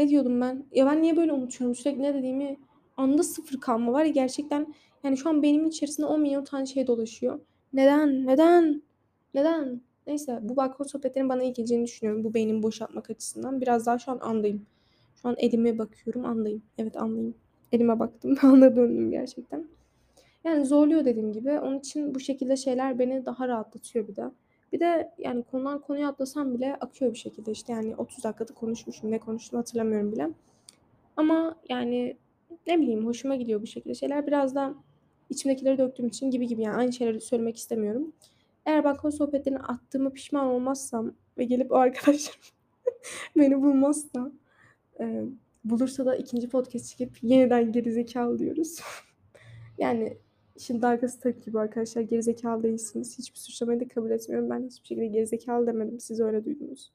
Ne 0.00 0.08
diyordum 0.08 0.40
ben? 0.40 0.64
Ya 0.72 0.86
ben 0.86 1.02
niye 1.02 1.16
böyle 1.16 1.32
unutuyorum 1.32 1.74
sürekli 1.74 2.02
ne 2.02 2.14
dediğimi 2.14 2.56
anda 2.96 3.22
sıfır 3.22 3.60
kalma 3.60 3.92
var 3.92 4.04
ya 4.04 4.10
gerçekten 4.10 4.74
yani 5.04 5.16
şu 5.16 5.28
an 5.28 5.42
beynimin 5.42 5.68
içerisinde 5.68 6.06
10 6.06 6.20
milyon 6.20 6.44
tane 6.44 6.66
şey 6.66 6.86
dolaşıyor. 6.86 7.40
Neden? 7.72 8.26
Neden? 8.26 8.82
Neden? 9.34 9.80
Neyse 10.06 10.38
bu 10.42 10.56
balkon 10.56 10.84
sohbetlerin 10.84 11.28
bana 11.28 11.42
iyi 11.42 11.52
geleceğini 11.52 11.86
düşünüyorum. 11.86 12.24
Bu 12.24 12.34
beynimi 12.34 12.62
boşaltmak 12.62 13.10
açısından. 13.10 13.60
Biraz 13.60 13.86
daha 13.86 13.98
şu 13.98 14.12
an 14.12 14.18
andayım. 14.20 14.66
Şu 15.22 15.28
an 15.28 15.34
elime 15.38 15.78
bakıyorum 15.78 16.24
andayım. 16.24 16.62
Evet 16.78 16.96
andayım. 16.96 17.34
Elime 17.72 17.98
baktım. 17.98 18.36
Anda 18.42 18.76
döndüm 18.76 19.10
gerçekten. 19.10 19.64
Yani 20.44 20.66
zorluyor 20.66 21.04
dediğim 21.04 21.32
gibi. 21.32 21.60
Onun 21.60 21.78
için 21.78 22.14
bu 22.14 22.20
şekilde 22.20 22.56
şeyler 22.56 22.98
beni 22.98 23.26
daha 23.26 23.48
rahatlatıyor 23.48 24.08
bir 24.08 24.16
de. 24.16 24.24
Bir 24.72 24.80
de 24.80 25.12
yani 25.18 25.42
konudan 25.42 25.80
konuya 25.80 26.08
atlasam 26.08 26.54
bile 26.54 26.76
akıyor 26.80 27.12
bir 27.12 27.18
şekilde. 27.18 27.50
İşte 27.50 27.72
yani 27.72 27.96
30 27.96 28.24
dakikada 28.24 28.54
konuşmuşum. 28.54 29.10
Ne 29.10 29.18
konuştum 29.18 29.56
hatırlamıyorum 29.56 30.12
bile. 30.12 30.30
Ama 31.16 31.56
yani 31.68 32.16
ne 32.66 32.80
bileyim 32.80 33.06
hoşuma 33.06 33.36
gidiyor 33.36 33.62
bu 33.62 33.66
şekilde 33.66 33.94
şeyler. 33.94 34.26
Biraz 34.26 34.54
da 34.54 34.74
içimdekileri 35.30 35.78
döktüğüm 35.78 36.06
için 36.06 36.30
gibi 36.30 36.46
gibi 36.46 36.62
yani 36.62 36.76
aynı 36.76 36.92
şeyleri 36.92 37.20
söylemek 37.20 37.56
istemiyorum. 37.56 38.12
Eğer 38.66 38.84
balkon 38.84 39.10
sohbetlerini 39.10 39.58
attığımı 39.58 40.12
pişman 40.12 40.46
olmazsam 40.46 41.12
ve 41.38 41.44
gelip 41.44 41.72
o 41.72 41.76
arkadaşlarım 41.76 42.40
beni 43.36 43.62
bulmazsa 43.62 44.32
e, 45.00 45.24
bulursa 45.64 46.06
da 46.06 46.16
ikinci 46.16 46.48
podcast 46.48 46.88
çekip 46.88 47.22
yeniden 47.22 47.72
gerizekalı 47.72 48.38
diyoruz. 48.38 48.80
yani 49.78 50.16
şimdi 50.60 50.86
arkası 50.86 51.20
tabii 51.20 51.40
gibi 51.40 51.58
arkadaşlar 51.58 52.02
gerizekalı 52.02 52.62
değilsiniz. 52.62 53.18
Hiçbir 53.18 53.38
suçlamayı 53.38 53.80
da 53.80 53.88
kabul 53.88 54.10
etmiyorum. 54.10 54.50
Ben 54.50 54.66
hiçbir 54.66 54.88
şekilde 54.88 55.06
gerizekalı 55.06 55.66
demedim. 55.66 56.00
Siz 56.00 56.20
öyle 56.20 56.44
duydunuz. 56.44 56.92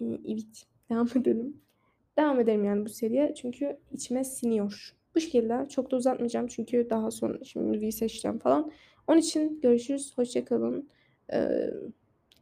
Evet. 0.00 0.66
Devam 0.90 1.08
edelim. 1.16 1.56
Devam 2.18 2.40
ederim 2.40 2.64
yani 2.64 2.84
bu 2.84 2.88
seriye. 2.88 3.34
Çünkü 3.34 3.76
içime 3.92 4.24
siniyor. 4.24 4.94
Bu 5.14 5.20
şekilde 5.20 5.68
çok 5.68 5.90
da 5.90 5.96
uzatmayacağım. 5.96 6.46
Çünkü 6.46 6.86
daha 6.90 7.10
sonra 7.10 7.44
şimdi 7.44 7.66
müziği 7.66 7.92
seçeceğim 7.92 8.38
falan. 8.38 8.70
Onun 9.06 9.18
için 9.18 9.60
görüşürüz. 9.60 10.12
Hoşçakalın. 10.18 10.88
Ee, 11.32 11.70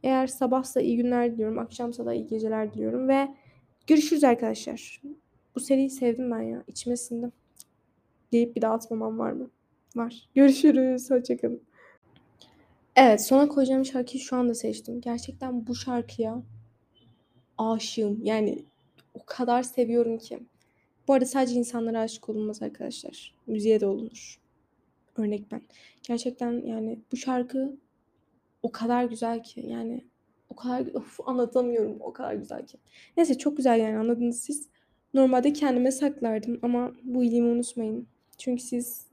eğer 0.03 0.27
sabahsa 0.27 0.81
iyi 0.81 0.97
günler 0.97 1.31
diliyorum. 1.31 1.59
Akşamsa 1.59 2.05
da 2.05 2.13
iyi 2.13 2.27
geceler 2.27 2.73
diliyorum. 2.73 3.07
Ve 3.07 3.27
görüşürüz 3.87 4.23
arkadaşlar. 4.23 5.01
Bu 5.55 5.59
seriyi 5.59 5.89
sevdim 5.89 6.31
ben 6.31 6.41
ya. 6.41 6.63
İçime 6.67 6.97
sindim. 6.97 7.31
Deyip 8.31 8.55
bir 8.55 8.61
daha 8.61 8.73
atmamam 8.73 9.19
var 9.19 9.31
mı? 9.31 9.49
Var. 9.95 10.29
Görüşürüz. 10.35 11.11
Hoşçakalın. 11.11 11.61
Evet 12.95 13.21
sona 13.21 13.47
koyacağım 13.47 13.85
şarkıyı 13.85 14.23
şu 14.23 14.35
anda 14.35 14.53
seçtim. 14.53 15.01
Gerçekten 15.01 15.67
bu 15.67 15.75
şarkıya 15.75 16.43
aşığım. 17.57 18.19
Yani 18.23 18.65
o 19.13 19.25
kadar 19.25 19.63
seviyorum 19.63 20.17
ki. 20.17 20.39
Bu 21.07 21.13
arada 21.13 21.25
sadece 21.25 21.55
insanlara 21.55 21.99
aşık 21.99 22.29
olunmaz 22.29 22.61
arkadaşlar. 22.61 23.35
Müziğe 23.47 23.79
de 23.79 23.85
olunur. 23.85 24.39
Örnek 25.17 25.51
ben. 25.51 25.61
Gerçekten 26.03 26.51
yani 26.65 26.99
bu 27.11 27.17
şarkı 27.17 27.77
o 28.63 28.71
kadar 28.71 29.03
güzel 29.05 29.43
ki 29.43 29.65
yani 29.67 30.05
o 30.49 30.55
kadar 30.55 30.85
of, 30.93 31.19
anlatamıyorum 31.25 31.97
o 31.99 32.13
kadar 32.13 32.33
güzel 32.33 32.65
ki. 32.65 32.77
Neyse 33.17 33.37
çok 33.37 33.57
güzel 33.57 33.79
yani 33.79 33.97
anladınız 33.97 34.41
siz. 34.41 34.67
Normalde 35.13 35.53
kendime 35.53 35.91
saklardım 35.91 36.59
ama 36.61 36.93
bu 37.03 37.23
iyiliğimi 37.23 37.49
unutmayın. 37.49 38.07
Çünkü 38.37 38.63
siz 38.63 39.12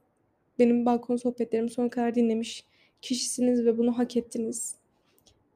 benim 0.61 0.85
balkon 0.85 1.15
sohbetlerimi 1.15 1.69
sonuna 1.69 1.89
kadar 1.89 2.15
dinlemiş 2.15 2.65
kişisiniz 3.01 3.65
ve 3.65 3.77
bunu 3.77 3.97
hak 3.97 4.17
ettiniz. 4.17 4.75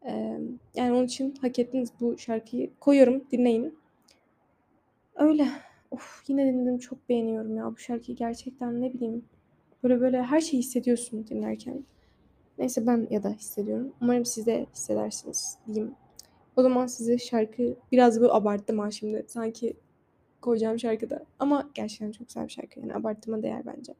Ee, 0.05 0.39
yani 0.75 0.93
onun 0.93 1.05
için 1.05 1.35
hak 1.41 1.59
ettiniz 1.59 1.89
bu 1.99 2.17
şarkıyı. 2.17 2.71
Koyuyorum 2.79 3.23
dinleyin. 3.31 3.77
Öyle. 5.15 5.47
Of 5.91 6.23
yine 6.27 6.53
dinledim 6.53 6.77
çok 6.77 7.09
beğeniyorum 7.09 7.57
ya 7.57 7.71
bu 7.71 7.77
şarkıyı 7.77 8.17
gerçekten 8.17 8.81
ne 8.81 8.93
bileyim. 8.93 9.25
Böyle 9.83 10.01
böyle 10.01 10.23
her 10.23 10.41
şeyi 10.41 10.59
hissediyorsun 10.59 11.27
dinlerken. 11.27 11.83
Neyse 12.57 12.87
ben 12.87 13.07
ya 13.09 13.23
da 13.23 13.29
hissediyorum. 13.29 13.93
Umarım 14.01 14.25
siz 14.25 14.45
de 14.45 14.65
hissedersiniz 14.73 15.57
diyeyim. 15.67 15.95
O 16.55 16.61
zaman 16.61 16.87
size 16.87 17.17
şarkı 17.17 17.75
biraz 17.91 18.21
böyle 18.21 18.31
abarttım 18.31 18.79
ha 18.79 18.91
şimdi. 18.91 19.25
Sanki 19.27 19.73
koyacağım 20.41 20.79
şarkıda. 20.79 21.25
Ama 21.39 21.69
gerçekten 21.73 22.11
çok 22.11 22.27
güzel 22.27 22.43
bir 22.43 22.51
şarkı. 22.51 22.79
Yani 22.79 22.95
abarttığıma 22.95 23.43
değer 23.43 23.65
bence. 23.65 23.93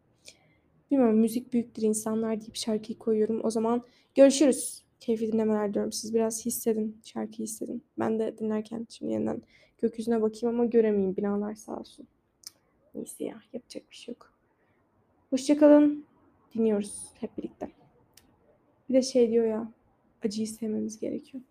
Bilmiyorum 0.91 1.19
müzik 1.19 1.53
büyüktür 1.53 1.83
insanlar 1.83 2.41
deyip 2.41 2.55
şarkıyı 2.55 2.97
koyuyorum. 2.97 3.41
O 3.43 3.51
zaman 3.51 3.83
görüşürüz. 4.15 4.83
Keyifli 4.99 5.31
dinlemeler 5.31 5.73
diyorum. 5.73 5.91
Siz 5.91 6.13
biraz 6.13 6.45
hissedin. 6.45 7.01
Şarkıyı 7.03 7.47
hissedin. 7.47 7.83
Ben 7.99 8.19
de 8.19 8.37
dinlerken 8.37 8.87
şimdi 8.89 9.13
yeniden 9.13 9.41
gökyüzüne 9.81 10.21
bakayım 10.21 10.55
ama 10.55 10.65
göremeyeyim 10.65 11.17
binalar 11.17 11.55
sağ 11.55 11.79
olsun. 11.79 12.07
Neyse 12.95 13.23
ya 13.23 13.41
yapacak 13.53 13.91
bir 13.91 13.95
şey 13.95 14.13
yok. 14.13 14.33
Hoşçakalın. 15.29 16.05
Dinliyoruz 16.55 17.03
hep 17.19 17.37
birlikte. 17.37 17.69
Bir 18.89 18.93
de 18.93 19.01
şey 19.01 19.31
diyor 19.31 19.45
ya 19.45 19.71
acıyı 20.23 20.47
sevmemiz 20.47 20.99
gerekiyor. 20.99 21.43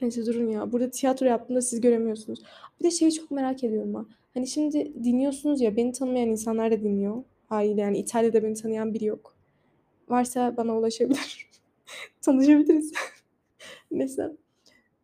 Neyse 0.00 0.26
durun 0.26 0.48
ya. 0.48 0.72
Burada 0.72 0.90
tiyatro 0.90 1.26
yaptığımda 1.26 1.62
siz 1.62 1.80
göremiyorsunuz. 1.80 2.42
Bir 2.80 2.84
de 2.84 2.90
şeyi 2.90 3.12
çok 3.12 3.30
merak 3.30 3.64
ediyorum 3.64 3.94
ha. 3.94 4.04
Hani 4.34 4.46
şimdi 4.46 5.04
dinliyorsunuz 5.04 5.60
ya 5.60 5.76
beni 5.76 5.92
tanımayan 5.92 6.28
insanlar 6.28 6.70
da 6.70 6.80
dinliyor. 6.80 7.24
Hayır 7.52 7.76
yani 7.76 7.98
İtalya'da 7.98 8.42
beni 8.42 8.54
tanıyan 8.54 8.94
biri 8.94 9.04
yok. 9.04 9.36
Varsa 10.08 10.56
bana 10.56 10.78
ulaşabilir. 10.78 11.50
Tanışabiliriz. 12.20 12.92
Neyse. 13.90 14.36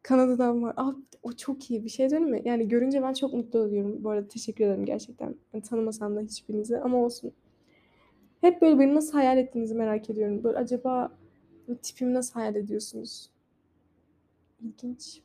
Kanada'dan 0.03 0.63
var. 0.63 0.75
Abi 0.77 0.97
o 1.23 1.33
çok 1.33 1.71
iyi 1.71 1.85
bir 1.85 1.89
şey 1.89 2.11
değil 2.11 2.23
mi? 2.23 2.43
Yani 2.45 2.69
görünce 2.69 3.03
ben 3.03 3.13
çok 3.13 3.35
mutlu 3.35 3.59
oluyorum. 3.59 4.05
Bu 4.05 4.11
arada 4.11 4.29
teşekkür 4.29 4.65
ederim 4.65 4.85
gerçekten. 4.85 5.35
Yani 5.55 5.63
tanımasam 5.63 6.17
da 6.17 6.21
hiçbirinizi 6.21 6.79
ama 6.79 6.99
olsun. 6.99 7.33
Hep 8.41 8.63
böyle 8.63 8.79
beni 8.79 8.95
nasıl 8.95 9.13
hayal 9.13 9.39
ettiğinizi 9.39 9.75
merak 9.75 10.11
ediyorum. 10.11 10.45
Böyle 10.45 10.59
acaba 10.59 11.13
tipimi 11.83 12.15
nasıl 12.15 12.35
hayal 12.35 12.55
ediyorsunuz? 12.55 13.31
İlginç. 14.63 15.23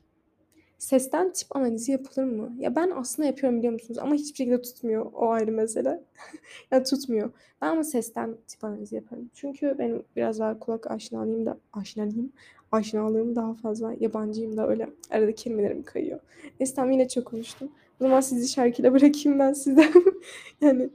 Sesten 0.83 1.33
tip 1.33 1.55
analizi 1.55 1.91
yapılır 1.91 2.23
mı? 2.23 2.55
Ya 2.59 2.75
ben 2.75 2.91
aslında 2.95 3.27
yapıyorum 3.27 3.59
biliyor 3.59 3.73
musunuz? 3.73 3.97
Ama 3.97 4.15
hiçbir 4.15 4.37
şekilde 4.37 4.61
tutmuyor. 4.61 5.05
O 5.13 5.29
ayrı 5.29 5.51
mesele. 5.51 6.03
ya 6.71 6.83
tutmuyor. 6.83 7.31
Ben 7.61 7.67
ama 7.67 7.83
sesten 7.83 8.37
tip 8.47 8.63
analizi 8.63 8.95
yaparım. 8.95 9.29
Çünkü 9.33 9.75
benim 9.79 10.03
biraz 10.15 10.39
daha 10.39 10.59
kulak 10.59 10.91
aşinalığım 10.91 11.45
da 11.45 11.57
aşinalığım, 11.73 12.31
aşinalığım 12.71 13.35
daha 13.35 13.53
fazla. 13.53 13.93
Yabancıyım 13.99 14.57
da 14.57 14.67
öyle 14.67 14.89
arada 15.09 15.35
kelimelerim 15.35 15.83
kayıyor. 15.83 16.19
Neyse 16.59 16.75
tamam 16.75 16.91
yine 16.91 17.07
çok 17.07 17.25
konuştum. 17.25 17.71
O 17.99 18.03
zaman 18.03 18.21
sizi 18.21 18.47
şarkıyla 18.47 18.93
bırakayım 18.93 19.39
ben 19.39 19.53
size. 19.53 19.91
yani 20.61 20.89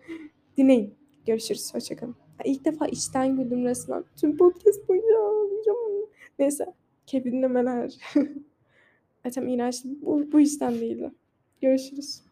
dinleyin. 0.57 0.95
Görüşürüz. 1.27 1.75
Hoşçakalın. 1.75 2.17
İlk 2.45 2.65
defa 2.65 2.87
içten 2.87 3.37
güldüm 3.37 3.65
resmen. 3.65 4.05
Tüm 4.17 4.37
podcast 4.37 4.89
boyunca. 4.89 5.19
Neyse. 6.39 6.67
Keyifli 7.07 7.33
dinlemeler. 7.33 7.99
Zaten 9.27 9.49
iğrenç. 9.49 9.83
Bu, 9.85 10.33
bu 10.33 10.41
yüzden 10.41 10.75
değildi. 10.75 11.11
Görüşürüz. 11.61 12.23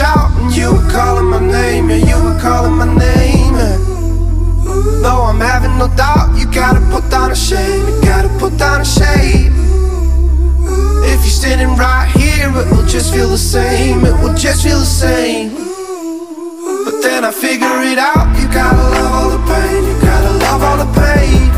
shouting, 0.00 0.48
you 0.56 0.72
were 0.72 0.88
calling 0.90 1.28
my 1.28 1.40
name, 1.40 1.90
yeah, 1.90 2.00
you 2.08 2.16
were 2.24 2.38
calling 2.40 2.72
my 2.72 2.88
name. 2.88 3.54
And 3.68 5.04
though 5.04 5.24
I'm 5.28 5.40
having 5.40 5.76
no 5.76 5.88
doubt, 5.94 6.38
you 6.38 6.46
gotta 6.50 6.80
put 6.92 7.04
down 7.10 7.30
a 7.30 7.36
shame, 7.36 7.84
you 7.86 8.00
gotta 8.00 8.30
put 8.38 8.56
down 8.56 8.80
a 8.80 8.84
shame. 8.84 9.52
If 11.12 11.20
you're 11.24 11.38
standing 11.42 11.76
right 11.76 12.08
here, 12.16 12.48
it 12.48 12.66
will 12.72 12.86
just 12.86 13.12
feel 13.12 13.28
the 13.28 13.44
same, 13.56 14.06
it 14.06 14.16
will 14.22 14.34
just 14.34 14.62
feel 14.64 14.78
the 14.78 14.92
same. 15.04 15.48
But 16.84 17.02
then 17.02 17.24
I 17.24 17.30
figure 17.30 17.82
it 17.92 17.98
out, 17.98 18.26
you 18.40 18.48
gotta 18.48 18.84
love 18.96 19.12
all 19.18 19.30
the 19.36 19.42
pain, 19.52 19.80
you 19.84 19.96
gotta 20.00 20.32
love 20.44 20.62
all 20.62 20.78
the 20.84 20.90
pain. 20.98 21.49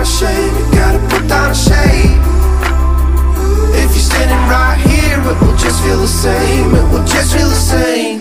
Down 0.00 0.06
a 0.06 0.18
shade. 0.18 0.52
You 0.58 0.72
gotta 0.72 0.98
put 1.08 1.28
down 1.28 1.50
a 1.50 1.54
shade. 1.54 2.20
If 3.82 3.90
you're 3.94 4.08
standing 4.10 4.42
right 4.48 4.80
here, 4.88 5.20
it 5.20 5.40
will 5.40 5.56
just 5.56 5.82
feel 5.82 5.98
the 5.98 6.08
same. 6.08 6.74
It 6.74 6.84
will 6.92 7.04
just 7.04 7.34
feel 7.34 7.48
the 7.48 7.54
same. 7.54 8.20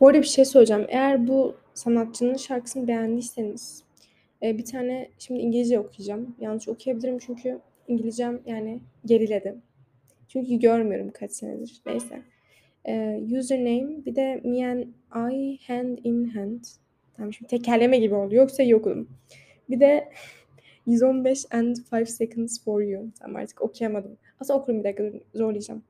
Bu 0.00 0.08
arada 0.08 0.18
bir 0.18 0.26
şey 0.26 0.44
söyleyeceğim. 0.44 0.86
Eğer 0.88 1.28
bu 1.28 1.56
sanatçının 1.74 2.36
şarkısını 2.36 2.88
beğendiyseniz 2.88 3.82
e, 4.42 4.58
bir 4.58 4.64
tane 4.64 5.08
şimdi 5.18 5.40
İngilizce 5.40 5.80
okuyacağım. 5.80 6.36
Yanlış 6.40 6.68
okuyabilirim 6.68 7.18
çünkü 7.18 7.60
İngilizcem 7.90 8.40
yani 8.46 8.80
geriledi. 9.04 9.54
Çünkü 10.28 10.56
görmüyorum 10.56 11.10
kaç 11.10 11.32
senedir. 11.32 11.82
Neyse. 11.86 12.22
E, 12.84 13.20
username 13.38 14.04
bir 14.06 14.16
de 14.16 14.40
me 14.44 14.66
and 14.66 14.84
I 15.32 15.58
hand 15.66 15.98
in 16.04 16.24
hand. 16.24 16.64
Tamam 17.16 17.32
şimdi 17.32 17.50
tekerleme 17.50 17.98
gibi 17.98 18.14
oldu. 18.14 18.34
Yoksa 18.34 18.62
iyi 18.62 18.76
okudum. 18.76 19.08
Bir 19.70 19.80
de 19.80 20.08
115 20.86 21.44
and 21.50 21.76
5 21.92 22.10
seconds 22.10 22.64
for 22.64 22.82
you. 22.82 23.10
Tamam 23.20 23.36
artık 23.36 23.62
okuyamadım. 23.62 24.16
Aslında 24.40 24.58
okurum 24.58 24.78
bir 24.78 24.84
dakika 24.84 25.04
dur, 25.04 25.20
zorlayacağım. 25.34 25.82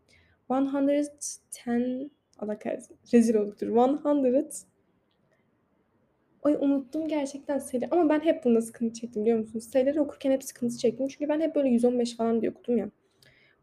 110 0.51 2.11
Allah 2.39 2.59
kahretsin. 2.59 2.97
Rezil 3.13 3.35
olduktur. 3.35 3.67
100 3.67 4.70
Ay 6.43 6.55
unuttum 6.61 7.09
gerçekten 7.09 7.59
sayıları. 7.59 7.91
Ama 7.95 8.09
ben 8.09 8.21
hep 8.21 8.45
bunda 8.45 8.61
sıkıntı 8.61 9.01
çektim 9.01 9.23
biliyor 9.23 9.39
musunuz? 9.39 9.65
Sayıları 9.65 10.03
okurken 10.03 10.31
hep 10.31 10.45
sıkıntı 10.45 10.79
çektim. 10.79 11.09
Çünkü 11.09 11.29
ben 11.29 11.41
hep 11.41 11.55
böyle 11.55 11.69
115 11.69 12.17
falan 12.17 12.41
diye 12.41 12.51
okudum 12.51 12.77
ya. 12.77 12.91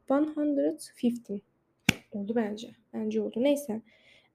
115 0.10 1.42
oldu 2.12 2.34
bence. 2.36 2.70
Bence 2.94 3.22
oldu. 3.22 3.36
Neyse. 3.38 3.82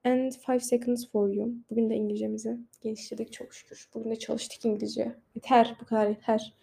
And 0.03 0.31
5 0.49 0.63
seconds 0.63 1.11
for 1.11 1.29
you. 1.29 1.49
Bugün 1.69 1.89
de 1.89 1.95
İngilizcemizi 1.95 2.57
geliştirdik 2.81 3.33
çok 3.33 3.53
şükür. 3.53 3.89
Bugün 3.93 4.11
de 4.11 4.15
çalıştık 4.15 4.65
İngilizce. 4.65 5.11
Yeter. 5.35 5.75
Bu 5.81 5.85
kadar 5.85 6.07
yeter. 6.07 6.53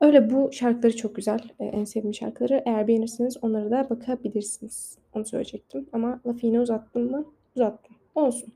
Öyle 0.00 0.30
bu 0.30 0.52
şarkıları 0.52 0.96
çok 0.96 1.16
güzel. 1.16 1.40
Ee, 1.60 1.64
en 1.64 1.84
sevdiğim 1.84 2.14
şarkıları. 2.14 2.62
Eğer 2.66 2.88
beğenirseniz 2.88 3.36
onlara 3.44 3.70
da 3.70 3.90
bakabilirsiniz. 3.90 4.98
Onu 5.14 5.24
söyleyecektim. 5.24 5.86
Ama 5.92 6.20
lafı 6.26 6.46
yine 6.46 6.60
uzattım 6.60 7.10
mı? 7.10 7.24
Uzattım. 7.56 7.96
Olsun. 8.14 8.52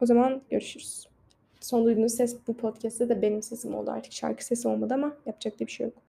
O 0.00 0.06
zaman 0.06 0.42
görüşürüz. 0.50 1.11
Son 1.62 1.84
duyduğunuz 1.84 2.14
ses 2.14 2.36
bu 2.48 2.56
podcast'te 2.56 3.08
de 3.08 3.22
benim 3.22 3.42
sesim 3.42 3.74
oldu 3.74 3.90
artık. 3.90 4.12
Şarkı 4.12 4.44
sesi 4.44 4.68
olmadı 4.68 4.94
ama 4.94 5.16
yapacak 5.26 5.60
da 5.60 5.66
bir 5.66 5.72
şey 5.72 5.86
yok. 5.86 5.94